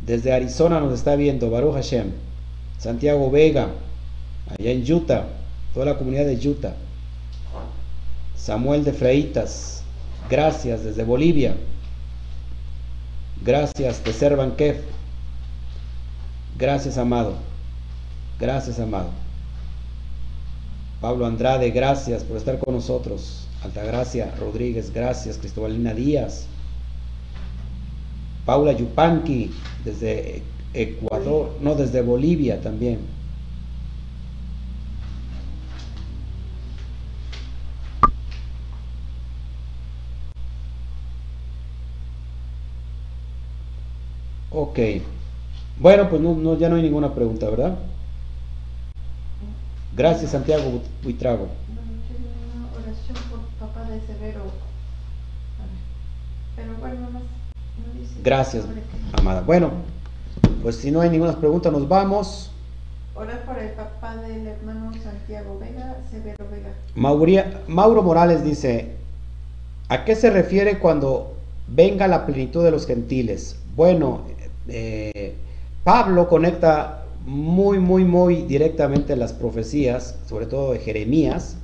[0.06, 1.49] desde Arizona, nos está viendo.
[1.49, 2.12] Baruch Hashem.
[2.78, 3.70] Santiago Vega,
[4.49, 5.26] allá en Utah.
[5.74, 6.76] Toda la comunidad de Utah.
[8.36, 9.84] Samuel de Freitas,
[10.30, 11.56] gracias desde Bolivia.
[13.43, 14.78] Gracias de Servanquef.
[16.58, 17.36] Gracias, amado.
[18.39, 19.10] Gracias, amado.
[20.99, 23.42] Pablo Andrade, gracias por estar con nosotros.
[23.64, 25.38] Altagracia Rodríguez, gracias.
[25.38, 26.45] Cristobalina Díaz.
[28.45, 29.51] Paula Yupanqui,
[29.86, 30.43] desde
[30.74, 32.99] Ecuador, no, desde Bolivia también.
[44.51, 44.80] Ok.
[45.80, 47.78] Bueno, pues no, ya no hay ninguna pregunta, ¿verdad?
[49.95, 51.47] Gracias, Santiago Buitrago.
[53.93, 54.41] De Severo.
[56.55, 58.65] Pero bueno, más, no dice Gracias,
[59.13, 59.41] amada.
[59.41, 59.69] Bueno,
[60.63, 62.51] pues si no hay ninguna pregunta, nos vamos.
[63.13, 66.73] Orar por el papá del hermano Santiago Vega, Severo Vega.
[67.67, 68.95] Mauro Morales dice,
[69.89, 71.35] ¿a qué se refiere cuando
[71.67, 73.59] venga la plenitud de los gentiles?
[73.75, 74.21] Bueno,
[74.67, 75.35] eh,
[75.83, 81.57] Pablo conecta muy, muy, muy directamente las profecías, sobre todo de Jeremías,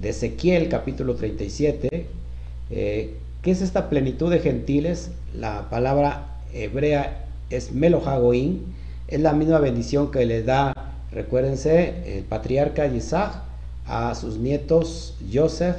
[0.00, 2.06] de Ezequiel capítulo 37.
[2.70, 5.10] Eh, ¿Qué es esta plenitud de gentiles?
[5.34, 8.60] La palabra hebrea es Melohagoim,
[9.08, 10.74] es la misma bendición que le da,
[11.12, 13.42] recuérdense, el patriarca Isaac
[13.86, 15.76] a sus nietos Joseph,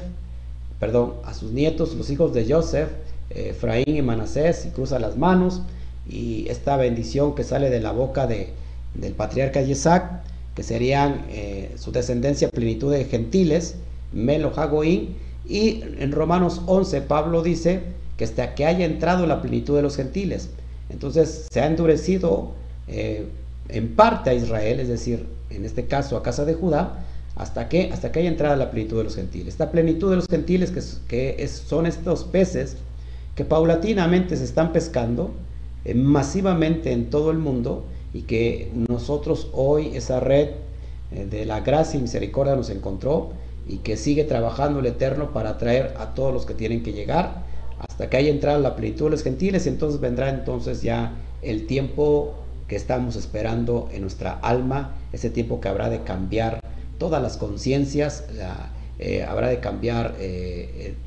[0.79, 2.89] perdón, a sus nietos, los hijos de Joseph,
[3.31, 5.61] Efraín y Manasés, y cruza las manos
[6.07, 8.49] y esta bendición que sale de la boca de,
[8.93, 10.21] del patriarca Isaac,
[10.55, 13.75] que serían eh, su descendencia plenitud de gentiles,
[14.13, 15.15] Melo Hagoín,
[15.47, 17.81] y en Romanos 11 Pablo dice
[18.17, 20.49] que hasta que haya entrado la plenitud de los gentiles.
[20.89, 22.51] Entonces se ha endurecido
[22.87, 23.27] eh,
[23.69, 27.91] en parte a Israel, es decir, en este caso a casa de Judá, hasta que,
[27.91, 29.49] hasta que haya entrado la plenitud de los gentiles.
[29.49, 32.77] Esta plenitud de los gentiles, que, que son estos peces
[33.35, 35.31] que paulatinamente se están pescando
[35.83, 37.83] eh, masivamente en todo el mundo
[38.13, 40.51] y que nosotros hoy esa red
[41.11, 43.33] eh, de la gracia y misericordia nos encontró
[43.67, 47.43] y que sigue trabajando el Eterno para atraer a todos los que tienen que llegar
[47.79, 52.35] hasta que haya entrado la plenitud de los gentiles entonces vendrá entonces ya el tiempo
[52.67, 56.59] que estamos esperando en nuestra alma, ese tiempo que habrá de cambiar
[56.97, 58.23] todas las conciencias,
[58.97, 60.15] eh, habrá de cambiar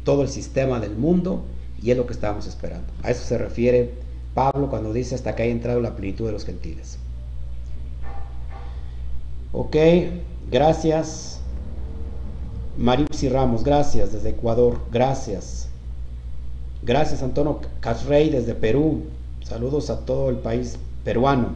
[0.04, 1.44] todo el sistema del mundo
[1.82, 2.86] y es lo que estábamos esperando.
[3.02, 3.94] A eso se refiere
[4.34, 6.98] Pablo cuando dice hasta que haya entrado la plenitud de los gentiles.
[9.52, 9.76] Ok,
[10.50, 11.37] gracias.
[12.78, 15.68] Maripsi Ramos, gracias desde Ecuador, gracias.
[16.84, 19.02] Gracias Antonio Casrey desde Perú.
[19.42, 21.48] Saludos a todo el país peruano.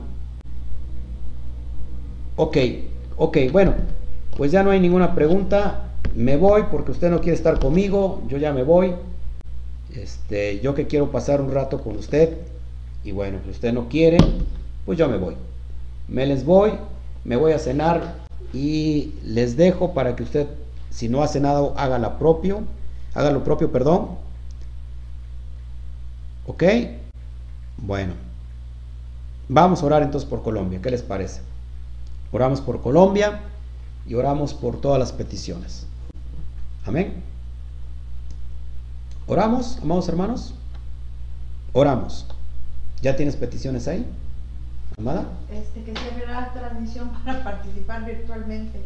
[2.34, 2.56] Ok,
[3.16, 3.74] ok, bueno,
[4.36, 5.90] pues ya no hay ninguna pregunta.
[6.16, 8.92] Me voy porque usted no quiere estar conmigo, yo ya me voy.
[9.94, 12.36] Este, yo que quiero pasar un rato con usted,
[13.04, 14.18] y bueno, si usted no quiere,
[14.84, 15.36] pues yo me voy.
[16.08, 16.72] Me les voy,
[17.22, 18.16] me voy a cenar
[18.52, 20.48] y les dejo para que usted,
[20.92, 22.62] si no ha cenado, haga lo propio,
[23.14, 24.10] haga lo propio, perdón.
[26.46, 26.62] ¿Ok?
[27.78, 28.12] Bueno,
[29.48, 31.40] vamos a orar entonces por Colombia, ¿qué les parece?
[32.30, 33.40] Oramos por Colombia
[34.06, 35.86] y oramos por todas las peticiones.
[36.84, 37.22] Amén.
[39.26, 40.54] Oramos, amados hermanos.
[41.72, 42.26] Oramos.
[43.00, 44.06] ¿Ya tienes peticiones ahí?
[44.98, 45.24] Amada.
[45.50, 48.80] Este, que se la transmisión para participar virtualmente.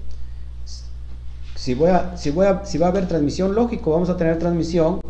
[1.57, 4.39] Si, voy a, si, voy a, si va a haber transmisión, lógico, vamos a tener
[4.39, 5.01] transmisión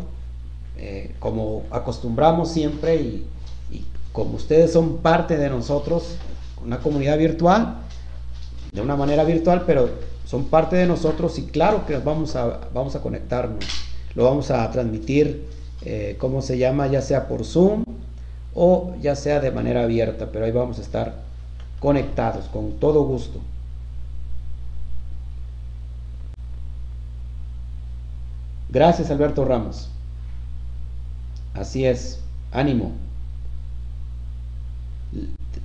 [0.77, 3.27] eh, como acostumbramos siempre y,
[3.71, 6.15] y, como ustedes son parte de nosotros,
[6.65, 7.75] una comunidad virtual,
[8.71, 9.89] de una manera virtual, pero
[10.25, 13.63] son parte de nosotros y claro que vamos a, vamos a conectarnos
[14.17, 15.45] lo vamos a transmitir,
[15.85, 16.87] eh, ¿cómo se llama?
[16.87, 17.83] Ya sea por Zoom
[18.55, 21.13] o ya sea de manera abierta, pero ahí vamos a estar
[21.79, 23.39] conectados con todo gusto.
[28.77, 29.89] Gracias Alberto Ramos.
[31.55, 32.19] Así es,
[32.51, 32.91] ánimo.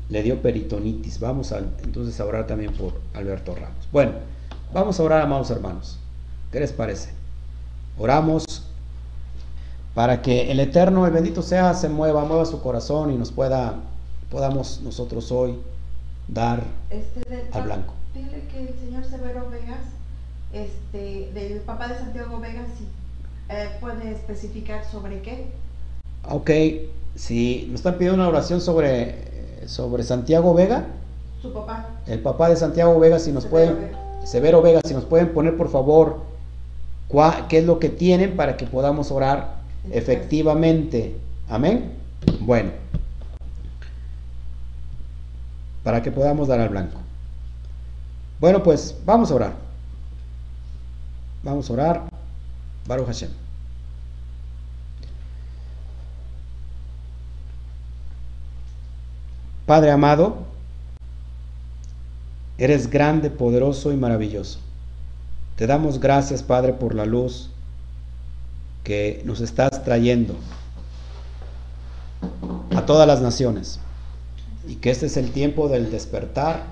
[0.09, 1.21] Le dio peritonitis.
[1.21, 3.87] Vamos a, entonces a orar también por Alberto Ramos.
[3.93, 4.13] Bueno,
[4.73, 5.99] vamos a orar, amados hermanos.
[6.51, 7.11] ¿Qué les parece?
[7.99, 8.67] Oramos
[9.93, 13.75] para que el Eterno, el bendito sea, se mueva, mueva su corazón y nos pueda,
[14.31, 15.59] podamos nosotros hoy
[16.29, 17.93] dar este, al blanco.
[18.15, 19.81] Dile que el señor Severo Vegas,
[20.55, 22.87] este, del papá de Santiago Vegas, sí,
[23.53, 25.47] eh, puede especificar sobre qué.
[26.29, 26.51] Ok,
[27.15, 30.87] si me están pidiendo una oración sobre, sobre Santiago Vega.
[31.41, 31.89] Su papá.
[32.07, 33.93] El papá de Santiago Vega, si nos pueden,
[34.25, 36.33] Severo Vega, si nos pueden poner por favor
[37.49, 39.57] qué es lo que tienen para que podamos orar
[39.91, 41.17] efectivamente.
[41.49, 41.93] Amén.
[42.41, 42.71] Bueno,
[45.83, 46.99] para que podamos dar al blanco.
[48.41, 49.53] Bueno, pues vamos a orar.
[51.43, 52.03] Vamos a orar.
[52.87, 53.42] Baruch Hashem.
[59.67, 60.39] Padre amado,
[62.59, 64.59] eres grande, poderoso y maravilloso.
[65.57, 67.51] Te damos gracias, Padre, por la luz
[68.85, 70.35] que nos estás trayendo
[72.75, 73.79] a todas las naciones.
[74.67, 76.65] Y que este es el tiempo del despertar,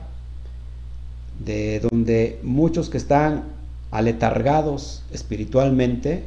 [1.45, 3.45] de donde muchos que están
[3.91, 6.24] aletargados espiritualmente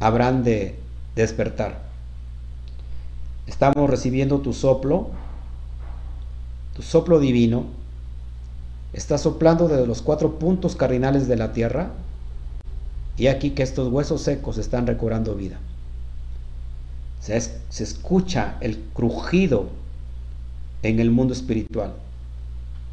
[0.00, 0.78] habrán de
[1.14, 1.82] despertar.
[3.46, 5.10] Estamos recibiendo tu soplo,
[6.86, 7.66] soplo divino,
[8.92, 11.90] está soplando desde los cuatro puntos cardinales de la tierra
[13.16, 15.58] y aquí que estos huesos secos están recobrando vida.
[17.20, 17.36] Se,
[17.82, 19.66] escucha el crujido
[20.82, 21.94] en el mundo espiritual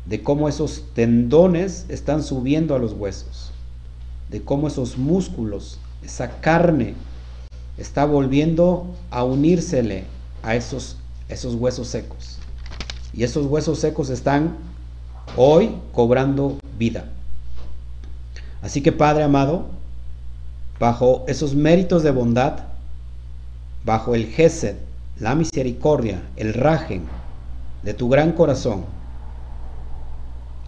[0.08, 3.52] de cómo esos tendones están subiendo a los huesos,
[4.30, 6.96] de cómo esos músculos, esa carne,
[7.78, 10.06] está volviendo a unírsele
[10.42, 10.98] a esos,
[11.30, 12.40] esos huesos secos.
[13.14, 14.58] Y esos huesos secos están
[15.38, 17.06] hoy cobrando vida.
[18.62, 19.66] Así que Padre amado,
[20.80, 22.60] bajo esos méritos de bondad,
[23.86, 24.78] bajo el Gesed,
[25.20, 27.04] la misericordia, el rajen
[27.84, 28.86] de tu gran corazón,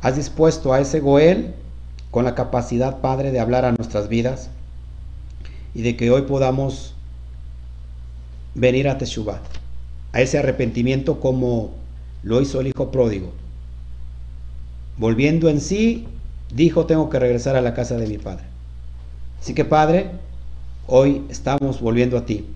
[0.02, 1.56] has dispuesto a ese Goel
[2.12, 4.50] con la capacidad, Padre, de hablar a nuestras vidas
[5.74, 6.94] y de que hoy podamos
[8.54, 9.42] venir a Teshuvah,
[10.14, 11.72] a ese arrepentimiento como
[12.26, 13.32] lo hizo el hijo pródigo.
[14.98, 16.08] Volviendo en sí,
[16.54, 18.44] dijo, tengo que regresar a la casa de mi padre.
[19.40, 20.10] Así que Padre,
[20.88, 22.48] hoy estamos volviendo a ti.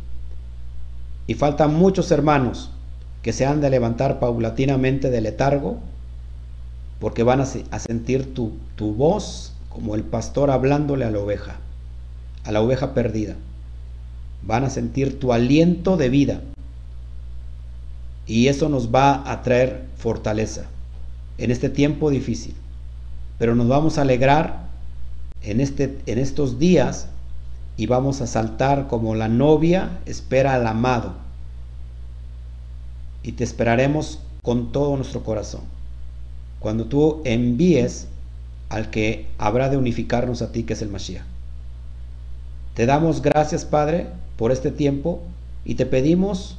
[1.28, 2.72] Y faltan muchos hermanos
[3.22, 5.78] que se han de levantar paulatinamente del letargo,
[7.00, 11.58] porque van a, sentir tu, tu voz como el pastor hablándole a la oveja,
[12.44, 13.36] a la oveja perdida.
[14.42, 16.42] Van a sentir tu aliento de vida.
[18.30, 20.66] Y eso nos va a traer fortaleza
[21.40, 22.54] en este tiempo difícil.
[23.40, 24.68] Pero nos vamos a alegrar
[25.42, 27.08] en, este, en estos días
[27.76, 31.16] y vamos a saltar como la novia espera al amado.
[33.24, 35.62] Y te esperaremos con todo nuestro corazón.
[36.60, 38.10] Cuando tú envíes
[38.70, 41.24] al que habrá de unificarnos a ti, que es el Mashiach.
[42.76, 44.06] Te damos gracias, Padre,
[44.38, 45.24] por este tiempo
[45.66, 46.59] y te pedimos,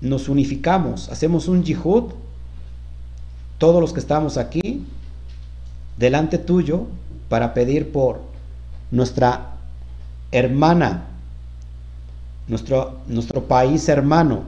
[0.00, 2.12] nos unificamos, hacemos un yihud,
[3.58, 4.84] todos los que estamos aquí,
[5.96, 6.86] delante tuyo,
[7.28, 8.20] para pedir por
[8.90, 9.54] nuestra
[10.30, 11.04] hermana,
[12.48, 14.42] nuestro, nuestro país hermano,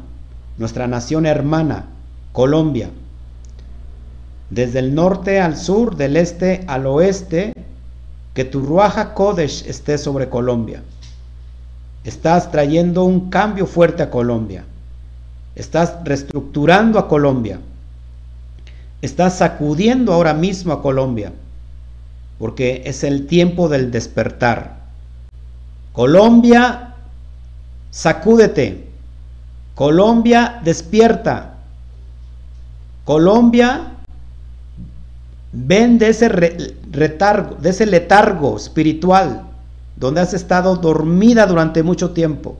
[0.58, 1.86] nuestra nación hermana,
[2.32, 2.90] Colombia.
[4.50, 7.52] Desde el norte al sur, del este al oeste,
[8.34, 10.82] que tu Ruaja Kodesh esté sobre Colombia.
[12.04, 14.64] Estás trayendo un cambio fuerte a Colombia.
[15.58, 17.60] Estás reestructurando a Colombia.
[19.02, 21.32] Estás sacudiendo ahora mismo a Colombia
[22.38, 24.78] porque es el tiempo del despertar.
[25.92, 26.94] Colombia,
[27.90, 28.86] sacúdete.
[29.74, 31.54] Colombia, despierta.
[33.04, 33.92] Colombia,
[35.52, 39.42] ven de ese retargo, de ese letargo espiritual
[39.96, 42.56] donde has estado dormida durante mucho tiempo.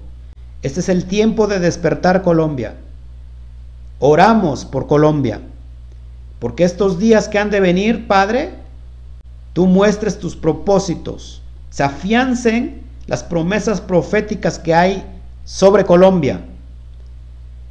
[0.62, 2.74] Este es el tiempo de despertar Colombia.
[4.00, 5.40] Oramos por Colombia,
[6.38, 8.54] porque estos días que han de venir, Padre,
[9.54, 15.04] tú muestres tus propósitos, se afiancen las promesas proféticas que hay
[15.44, 16.42] sobre Colombia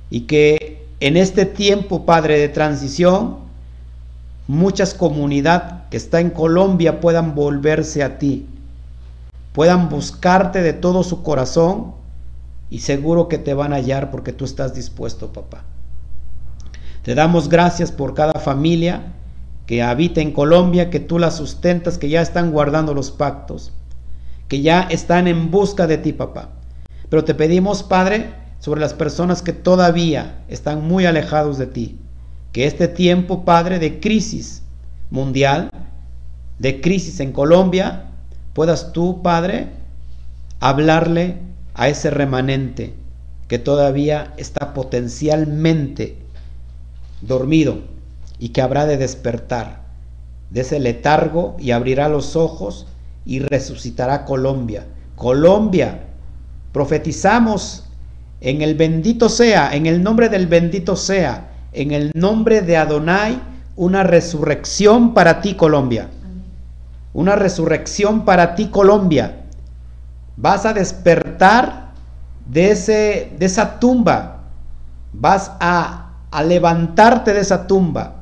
[0.10, 3.38] y que en este tiempo, Padre, de transición,
[4.48, 8.48] muchas comunidades que está en Colombia puedan volverse a ti,
[9.54, 11.94] puedan buscarte de todo su corazón
[12.70, 15.64] y seguro que te van a hallar porque tú estás dispuesto, papá.
[17.08, 19.14] Te damos gracias por cada familia
[19.66, 23.72] que habita en Colombia, que tú la sustentas, que ya están guardando los pactos,
[24.50, 26.50] que ya están en busca de ti, papá.
[27.08, 31.98] Pero te pedimos, Padre, sobre las personas que todavía están muy alejados de ti,
[32.52, 34.64] que este tiempo, Padre, de crisis
[35.10, 35.72] mundial,
[36.60, 38.08] de crisis en Colombia,
[38.52, 39.70] puedas tú, Padre,
[40.60, 41.38] hablarle
[41.74, 42.96] a ese remanente
[43.48, 46.27] que todavía está potencialmente
[47.22, 47.80] dormido
[48.40, 49.88] y que habrá de despertar
[50.50, 52.88] de ese letargo y abrirá los ojos
[53.26, 54.86] y resucitará Colombia.
[55.16, 56.04] Colombia,
[56.72, 57.84] profetizamos
[58.40, 63.42] en el bendito sea, en el nombre del bendito sea, en el nombre de Adonai,
[63.76, 66.10] una resurrección para ti Colombia.
[67.14, 69.46] Una resurrección para ti Colombia.
[70.36, 71.94] Vas a despertar
[72.48, 74.44] de, ese, de esa tumba.
[75.14, 78.18] Vas a, a levantarte de esa tumba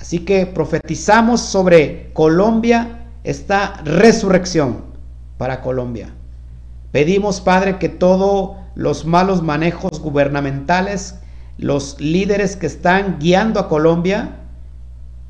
[0.00, 4.84] Así que profetizamos sobre Colombia esta resurrección
[5.36, 6.14] para Colombia.
[6.90, 11.16] Pedimos, Padre, que todos los malos manejos gubernamentales,
[11.58, 14.36] los líderes que están guiando a Colombia,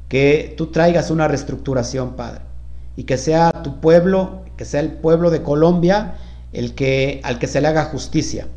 [0.09, 2.43] que tú traigas una reestructuración, Padre,
[2.95, 6.15] y que sea tu pueblo, que sea el pueblo de Colombia
[6.53, 8.49] el que al que se le haga justicia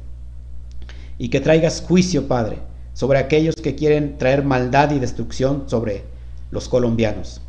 [1.17, 2.59] y que traigas juicio, Padre,
[2.93, 6.03] sobre aquellos que quieren traer maldad y destrucción sobre
[6.51, 7.41] los colombianos.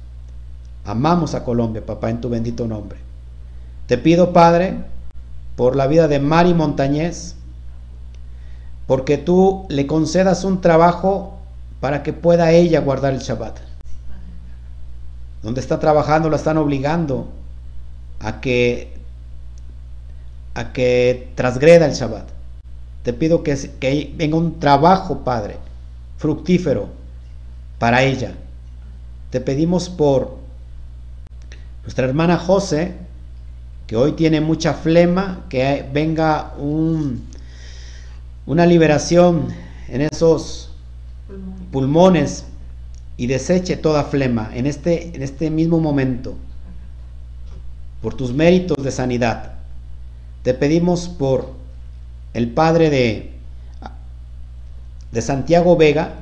[0.85, 2.99] Amamos a Colombia, papá, en tu bendito nombre.
[3.87, 4.79] Te pido, Padre,
[5.57, 7.37] por la vida de Mari Montañez,
[8.87, 11.39] porque tú le concedas un trabajo
[11.81, 13.59] para que pueda ella guardar el Shabbat.
[15.43, 17.29] Donde está trabajando la están obligando
[18.21, 18.95] a que
[20.55, 22.34] a que transgreda el Shabbat.
[23.05, 25.59] Te pido que, que venga un trabajo, Padre,
[26.17, 26.89] fructífero
[27.79, 28.35] para ella.
[29.31, 30.39] Te pedimos por
[31.83, 32.95] nuestra hermana José,
[33.87, 37.29] que hoy tiene mucha flema, que venga un,
[38.47, 39.49] una liberación
[39.89, 40.71] en esos
[41.71, 42.47] pulmones
[43.19, 46.37] y deseche toda flema en este, en este mismo momento.
[48.01, 49.53] Por tus méritos de sanidad.
[50.43, 51.64] Te pedimos por
[52.35, 53.33] el Padre de,
[55.13, 56.15] de Santiago Vega,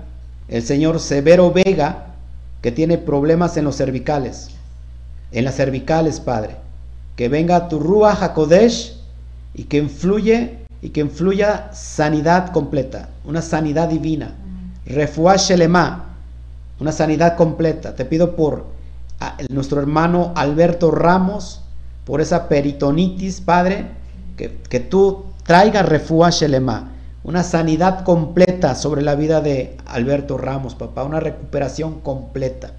[0.49, 2.15] el señor Severo Vega,
[2.61, 4.51] que tiene problemas en los cervicales,
[5.33, 6.57] en las cervicales, Padre.
[7.17, 8.97] Que venga tu Rúa Hakodesh
[9.55, 14.35] y que influye y que influya sanidad completa, una sanidad divina.
[14.85, 16.17] Refuah Shelema,
[16.81, 17.95] una sanidad completa.
[17.95, 18.67] Te pido por
[19.49, 21.63] nuestro hermano Alberto Ramos,
[22.05, 23.87] por esa peritonitis, Padre,
[24.37, 26.93] que, que tú traigas Refuah Shelema,
[27.25, 32.73] una sanidad completa sobre la vida de Alberto Ramos, papá, una recuperación completa.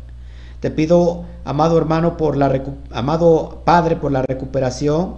[0.60, 2.62] Te pido, amado hermano, por la
[2.92, 5.16] amado Padre, por la recuperación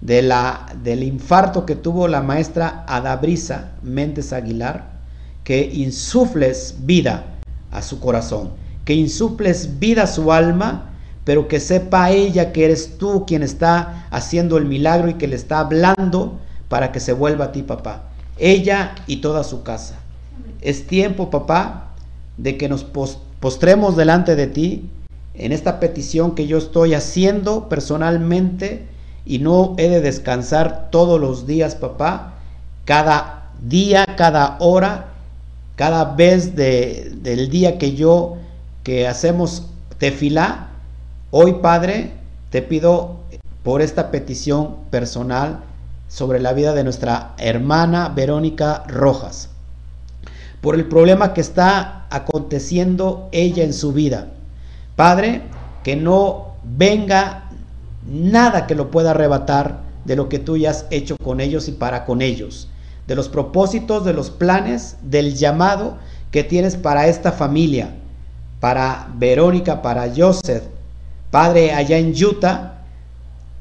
[0.00, 4.98] de la, del infarto que tuvo la maestra Adabrisa Méndez Aguilar,
[5.44, 7.24] que insufles vida
[7.70, 8.50] a su corazón,
[8.84, 10.90] que insufles vida a su alma,
[11.24, 15.36] pero que sepa ella que eres tú quien está haciendo el milagro y que le
[15.36, 16.38] está hablando
[16.68, 18.08] para que se vuelva a ti, papá
[18.38, 19.96] ella y toda su casa.
[20.60, 21.88] Es tiempo, papá,
[22.36, 22.84] de que nos
[23.40, 24.88] postremos delante de ti
[25.34, 28.86] en esta petición que yo estoy haciendo personalmente
[29.24, 32.34] y no he de descansar todos los días, papá,
[32.84, 35.08] cada día, cada hora,
[35.76, 38.36] cada vez del día que yo,
[38.82, 39.66] que hacemos
[39.98, 40.68] tefilá,
[41.30, 42.12] hoy, Padre,
[42.50, 43.18] te pido
[43.62, 45.60] por esta petición personal
[46.08, 49.50] sobre la vida de nuestra hermana Verónica Rojas,
[50.60, 54.28] por el problema que está aconteciendo ella en su vida.
[54.96, 55.42] Padre,
[55.84, 57.50] que no venga
[58.10, 61.72] nada que lo pueda arrebatar de lo que tú ya has hecho con ellos y
[61.72, 62.68] para con ellos,
[63.06, 65.98] de los propósitos, de los planes, del llamado
[66.30, 67.94] que tienes para esta familia,
[68.60, 70.64] para Verónica, para Joseph,
[71.30, 72.78] Padre, allá en Utah,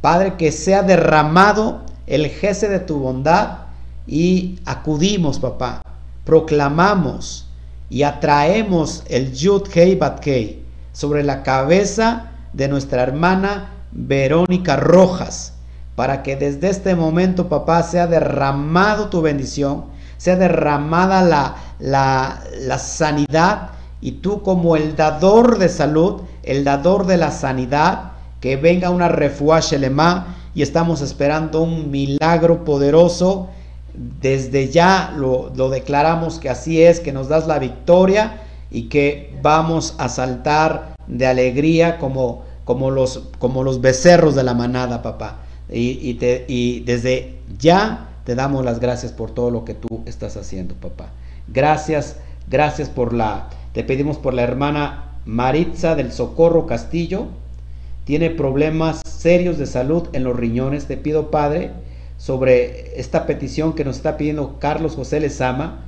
[0.02, 3.60] Padre, que sea derramado el jefe de tu bondad
[4.08, 5.82] y acudimos, papá,
[6.24, 7.48] proclamamos
[7.90, 10.64] y atraemos el Yud Hei Bat Hei
[10.94, 15.54] sobre la cabeza de nuestra hermana Verónica Rojas,
[15.96, 19.86] para que desde este momento, papá, sea derramado tu bendición,
[20.18, 23.70] sea derramada la, la, la sanidad
[24.00, 29.10] y tú como el dador de salud, el dador de la sanidad, que venga una
[29.10, 33.48] refuah shelema y estamos esperando un milagro poderoso.
[33.94, 39.94] Desde ya lo, declaramos que así es, que nos das la victoria y que vamos
[40.00, 45.42] a saltar de alegría como, como, los, como los becerros de la manada, papá.
[45.70, 50.38] Y, te, y desde ya te damos las gracias por todo lo que tú estás
[50.38, 51.12] haciendo, papá.
[51.48, 52.16] Gracias,
[52.50, 57.28] gracias por la, te pedimos por la hermana Maritza del Socorro Castillo,
[58.08, 60.86] tiene problemas serios de salud en los riñones.
[60.86, 61.72] Te pido, Padre,
[62.16, 65.82] sobre esta petición que nos está pidiendo Carlos José Lezama,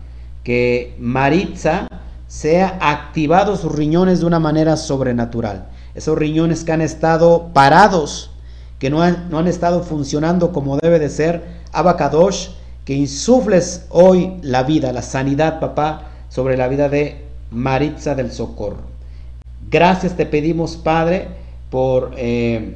[0.43, 1.87] que Maritza
[2.27, 5.69] sea activado sus riñones de una manera sobrenatural.
[5.95, 8.31] Esos riñones que han estado parados,
[8.79, 11.41] que no han, no han estado funcionando como debe de ser,
[11.71, 12.49] Abacadosh,
[12.83, 18.89] que insufles hoy la vida, la sanidad, papá, sobre la vida de Maritza del Socorro.
[19.71, 21.39] Gracias te pedimos, Padre,
[21.69, 22.75] por, eh,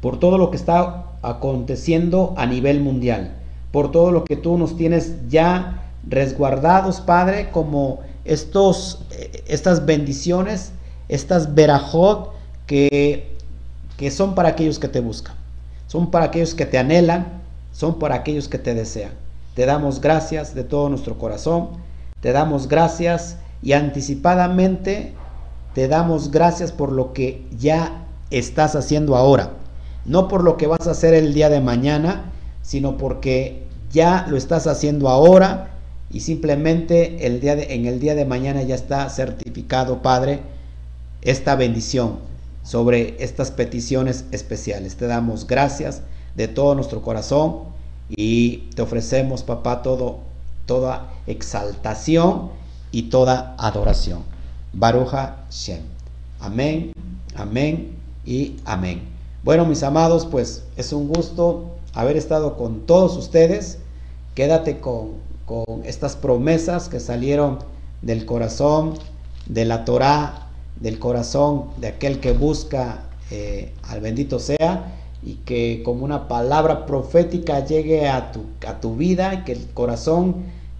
[0.00, 3.32] por todo lo que está aconteciendo a nivel mundial,
[3.72, 10.72] por todo lo que tú nos tienes ya resguardados, Padre, como estos, eh, estas bendiciones,
[11.08, 12.32] estas verajot
[12.66, 13.36] que,
[13.96, 15.34] que son para aquellos que te buscan,
[15.86, 17.42] son para aquellos que te anhelan,
[17.72, 19.12] son para aquellos que te desean.
[19.54, 21.68] Te damos gracias de todo nuestro corazón,
[22.20, 25.14] te damos gracias y anticipadamente
[25.76, 29.50] te damos gracias por lo que ya estás haciendo ahora.
[30.06, 32.32] No por lo que vas a hacer el día de mañana,
[32.62, 35.74] sino porque ya lo estás haciendo ahora
[36.10, 40.40] y simplemente el día de, en el día de mañana ya está certificado, Padre,
[41.20, 42.20] esta bendición
[42.62, 44.96] sobre estas peticiones especiales.
[44.96, 46.00] Te damos gracias
[46.36, 47.64] de todo nuestro corazón
[48.08, 50.20] y te ofrecemos, papá, todo,
[50.64, 52.48] toda exaltación
[52.92, 54.35] y toda adoración.
[54.78, 55.80] Baruja Shem.
[56.38, 56.92] Amén,
[57.34, 57.96] amén
[58.26, 59.00] y amén.
[59.42, 63.78] Bueno, mis amados, pues es un gusto haber estado con todos ustedes.
[64.34, 65.12] Quédate con,
[65.46, 67.60] con estas promesas que salieron
[68.02, 68.98] del corazón
[69.46, 70.48] de la Torah,
[70.78, 74.92] del corazón de aquel que busca eh, al bendito sea
[75.22, 79.68] y que como una palabra profética llegue a tu, a tu vida y que el
[79.72, 80.36] corazón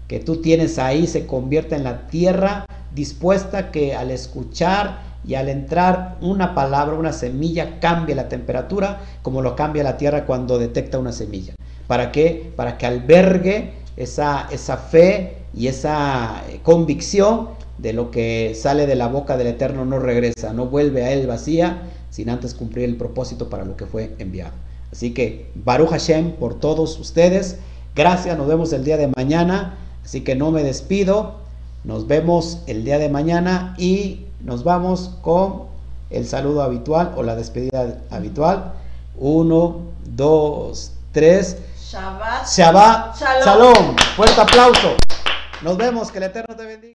[0.07, 5.49] que tú tienes ahí se convierta en la tierra dispuesta que al escuchar y al
[5.49, 10.99] entrar una palabra, una semilla, cambie la temperatura como lo cambia la tierra cuando detecta
[10.99, 11.53] una semilla.
[11.87, 12.51] ¿Para qué?
[12.55, 18.95] Para que albergue esa, esa fe y esa eh, convicción de lo que sale de
[18.95, 22.95] la boca del Eterno no regresa, no vuelve a él vacía, sin antes cumplir el
[22.95, 24.53] propósito para lo que fue enviado.
[24.91, 27.57] Así que Baruch Hashem por todos ustedes.
[27.95, 29.77] Gracias, nos vemos el día de mañana.
[30.03, 31.46] Así que no me despido.
[31.83, 35.63] Nos vemos el día de mañana y nos vamos con
[36.09, 38.73] el saludo habitual o la despedida habitual.
[39.17, 41.57] Uno, dos, tres.
[41.79, 42.47] Shabbat.
[42.47, 43.19] Shabbat.
[43.19, 43.43] Shalom.
[43.45, 43.95] Shalom.
[44.15, 44.97] Fuerte aplauso.
[45.61, 46.11] Nos vemos.
[46.11, 46.77] Que el Eterno te bendiga.